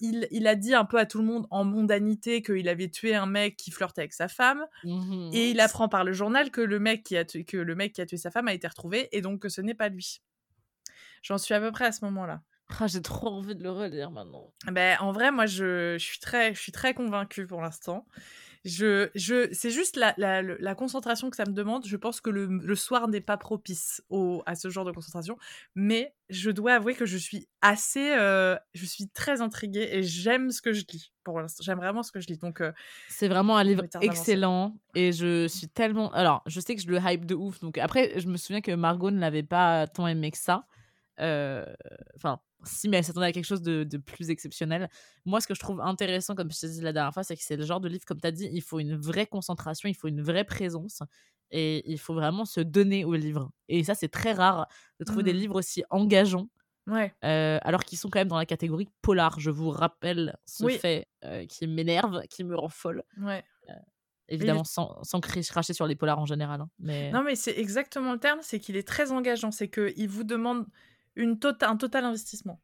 [0.00, 3.14] il, il, a dit un peu à tout le monde en mondanité qu'il avait tué
[3.14, 4.66] un mec qui flirtait avec sa femme.
[4.82, 7.74] Mmh et il apprend par le journal que le, mec qui a tué, que le
[7.74, 9.88] mec qui a tué sa femme a été retrouvé et donc que ce n'est pas
[9.88, 10.20] lui.
[11.22, 12.42] J'en suis à peu près à ce moment-là.
[12.80, 14.52] Ah, j'ai trop envie de le relire maintenant.
[14.70, 18.06] Ben, en vrai, moi, je, je suis très, je suis très convaincue pour l'instant.
[18.64, 21.86] Je, je, c'est juste la, la, la, concentration que ça me demande.
[21.86, 25.36] Je pense que le, le soir n'est pas propice au, à ce genre de concentration.
[25.74, 28.14] Mais je dois avouer que je suis assez.
[28.14, 31.62] Euh, je suis très intriguée et j'aime ce que je lis pour l'instant.
[31.62, 32.38] J'aime vraiment ce que je lis.
[32.38, 32.72] Donc, euh,
[33.08, 34.74] c'est vraiment un livre excellent.
[34.94, 36.10] Et je suis tellement.
[36.12, 37.60] Alors, je sais que je le hype de ouf.
[37.60, 40.66] Donc, après, je me souviens que Margot ne l'avait pas tant aimé que ça.
[41.20, 41.64] Euh,
[42.16, 44.88] enfin, si, mais elle s'attendait à quelque chose de, plus exceptionnel.
[45.24, 47.42] Moi, ce que je trouve intéressant, comme je te dit la dernière fois, c'est que
[47.42, 49.94] c'est le genre de livre, comme tu as dit, il faut une vraie concentration, il
[49.94, 51.02] faut une vraie présence
[51.50, 53.50] et il faut vraiment se donner au livre.
[53.68, 54.66] Et ça, c'est très rare
[54.98, 55.36] de trouver des mmh.
[55.36, 56.48] livres aussi engageants.
[56.86, 57.14] Ouais.
[57.24, 59.40] Euh, alors qu'ils sont quand même dans la catégorie polar.
[59.40, 63.04] Je vous rappelle ce fait euh, qui m'énerve, qui me rend folle.
[63.18, 63.42] Ouais.
[63.70, 63.74] Euh,
[64.28, 66.60] évidemment, sans, sans cracher sur les polars en général.
[66.60, 67.10] Hein, mais...
[67.10, 69.50] Non, mais c'est exactement le terme, c'est qu'il est très engageant.
[69.50, 70.66] C'est qu'il vous demande
[71.16, 72.60] une tota-, un total investissement.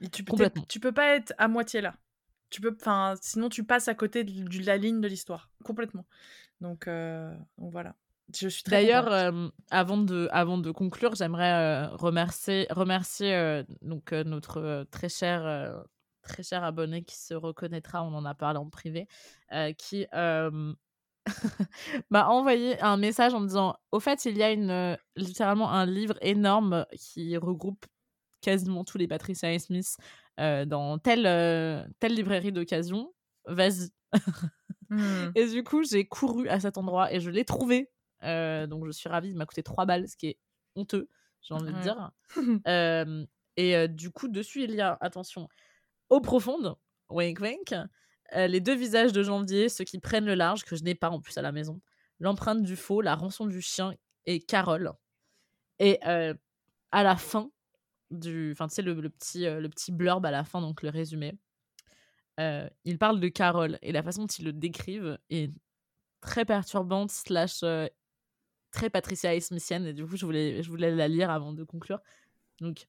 [0.00, 0.64] Et tu, Complètement.
[0.68, 1.94] Tu peux pas être à moitié là.
[2.50, 2.76] Tu peux,
[3.22, 6.04] sinon tu passes à côté de, la ligne de l'histoire, complètement.
[6.60, 7.94] Donc, euh, donc, voilà.
[8.34, 14.86] Je suis D'ailleurs, euh, avant de, avant de conclure, j'aimerais euh, remercier, remercier donc notre
[14.90, 15.82] très cher,
[16.22, 18.04] très cher abonné qui se reconnaîtra.
[18.04, 19.08] On en a parlé en privé,
[19.78, 20.06] qui
[22.10, 25.86] m'a envoyé un message en me disant au fait il y a une littéralement un
[25.86, 27.86] livre énorme qui regroupe
[28.40, 29.96] quasiment tous les Patricia Smith
[30.40, 31.24] euh, dans telle
[32.00, 33.12] telle librairie d'occasion.
[33.46, 33.90] Vas-y.
[34.90, 35.30] Mmh.
[35.36, 37.88] et du coup j'ai couru à cet endroit et je l'ai trouvé.
[38.24, 39.30] Euh, donc je suis ravie.
[39.30, 40.38] Il m'a coûté 3 balles ce qui est
[40.74, 41.08] honteux
[41.40, 42.10] j'ai envie de dire.
[43.58, 45.46] Et du coup dessus il y a attention
[46.08, 46.74] eau profonde
[47.10, 47.74] wink wink
[48.34, 51.10] euh, les deux visages de janvier, ceux qui prennent le large, que je n'ai pas
[51.10, 51.80] en plus à la maison.
[52.20, 53.94] L'empreinte du faux, la rançon du chien
[54.26, 54.92] et Carole.
[55.78, 56.34] Et euh,
[56.92, 57.50] à la fin
[58.10, 58.52] du.
[58.52, 61.34] Enfin, tu sais, le, petit, euh, le petit blurb à la fin, donc le résumé.
[62.38, 65.52] il parle de Carole et la façon dont ils le décrivent est
[66.20, 67.64] très perturbante, slash
[68.70, 69.86] très Patricia Smithienne.
[69.86, 72.00] Et du coup, je voulais, je voulais la lire avant de conclure.
[72.60, 72.86] Donc,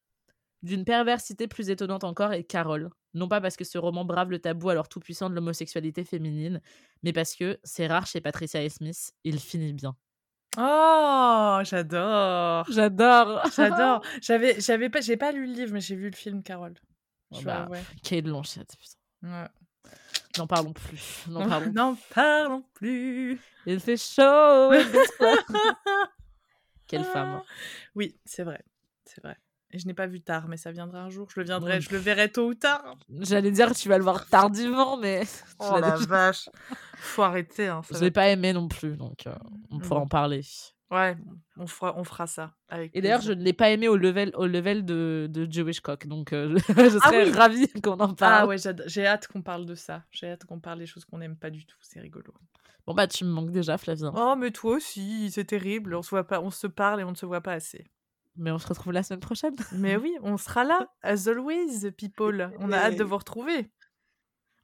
[0.63, 2.89] D'une perversité plus étonnante encore est Carole.
[3.13, 6.61] Non pas parce que ce roman brave le tabou alors tout puissant de l'homosexualité féminine,
[7.03, 9.95] mais parce que, c'est rare chez Patricia et Smith, il finit bien.
[10.57, 12.65] Oh, j'adore.
[12.69, 13.41] J'adore.
[13.55, 14.01] J'adore.
[14.21, 16.75] J'avais, j'avais pas, j'ai pas lu le livre, mais j'ai vu le film Carole.
[17.31, 17.67] Oh bah,
[18.03, 19.43] Kate Blanchett, putain.
[19.43, 19.47] Ouais.
[20.37, 21.25] N'en parlons plus.
[21.27, 23.39] N'en parlons, N'en parlons plus.
[23.65, 24.71] Il fait chaud.
[26.87, 27.41] Quelle femme.
[27.95, 28.63] Oui, c'est vrai.
[29.05, 29.35] C'est vrai.
[29.73, 31.27] Et je n'ai pas vu tard, mais ça viendra un jour.
[31.33, 32.95] Je le viendrai, je le verrai tôt ou tard.
[33.21, 35.23] J'allais dire que tu vas le voir tardivement, mais.
[35.59, 36.49] Oh la vache.
[36.97, 37.67] Faut arrêter.
[37.67, 39.33] Hein, je l'ai pas aimé non plus, donc euh,
[39.71, 40.41] on pourra en parler.
[40.91, 41.17] Ouais,
[41.57, 42.53] on fera, on fera ça.
[42.69, 45.79] Avec et d'ailleurs, je ne l'ai pas aimé au level, au level de, de Jewish
[45.79, 48.43] Cock, donc euh, je, ah serais ravie qu'on en parle.
[48.43, 50.03] Ah ouais, j'ai hâte qu'on parle de ça.
[50.11, 51.77] J'ai hâte qu'on parle des choses qu'on n'aime pas du tout.
[51.81, 52.31] C'est rigolo.
[52.85, 54.11] Bon bah tu me manques déjà, Flavien.
[54.15, 55.95] Oh mais toi aussi, c'est terrible.
[55.95, 57.85] On se voit pas, on se parle et on ne se voit pas assez.
[58.35, 59.55] Mais on se retrouve la semaine prochaine.
[59.73, 62.51] Mais oui, on sera là, as always, people.
[62.59, 63.69] On a hâte de vous retrouver.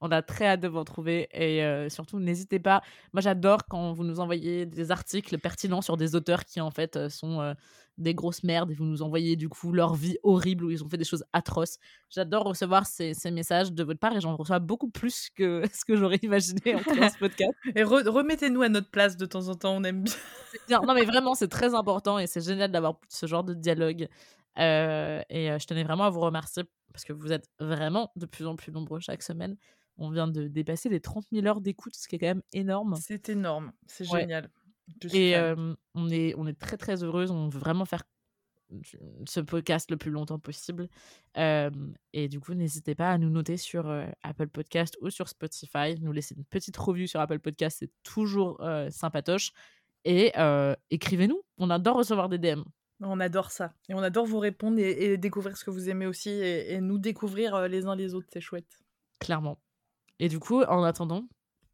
[0.02, 2.82] On a très hâte de vous retrouver et euh, surtout n'hésitez pas.
[3.12, 6.96] Moi j'adore quand vous nous envoyez des articles pertinents sur des auteurs qui en fait
[6.96, 7.54] euh, sont euh,
[8.00, 10.90] des grosses merdes et vous nous envoyez du coup leur vie horrible où ils ont
[10.90, 11.78] fait des choses atroces.
[12.10, 15.96] J'adore recevoir ces, messages de votre part et j'en reçois beaucoup plus que ce que
[15.96, 17.52] j'aurais imaginé en ce podcast.
[17.76, 20.04] Et remettez-nous à notre place de temps en temps, on aime
[20.68, 20.82] bien.
[20.82, 24.08] Non mais vraiment c'est très important et c'est génial d'avoir ce genre de dialogue.
[24.58, 28.56] et je tenais vraiment à vous remercier parce que vous êtes vraiment de plus en
[28.56, 29.56] plus nombreux chaque semaine.
[29.98, 32.96] On vient de dépasser les 30 000 heures d'écoute, ce qui est quand même énorme.
[33.02, 34.50] C'est énorme, c'est génial.
[35.14, 35.36] Et
[35.96, 38.04] on, est, on est très très heureuse, on veut vraiment faire
[39.26, 40.90] ce podcast le plus longtemps possible.
[41.36, 43.92] et du coup, n'hésitez pas à nous noter sur
[44.24, 46.00] Apple Podcast ou sur Spotify.
[46.02, 49.52] Nous laisser une petite review sur Apple Podcast, c'est toujours sympatoche.
[50.06, 50.32] Et
[50.90, 52.62] écrivez-nous, on adore recevoir des DM.
[53.02, 53.74] On adore ça.
[53.88, 57.68] Et on adore vous répondre et, découvrir ce que vous aimez aussi et nous découvrir
[57.68, 58.80] les uns les autres, c'est chouette.
[59.20, 59.60] Clairement.
[60.20, 61.26] Et du coup, en attendant,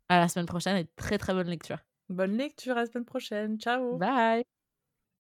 [0.10, 1.80] à la semaine prochaine et très très bonne lecture.
[2.10, 3.60] Bonne lecture à la semaine prochaine.
[3.60, 4.02] Ciao.
[4.02, 4.46] Bye.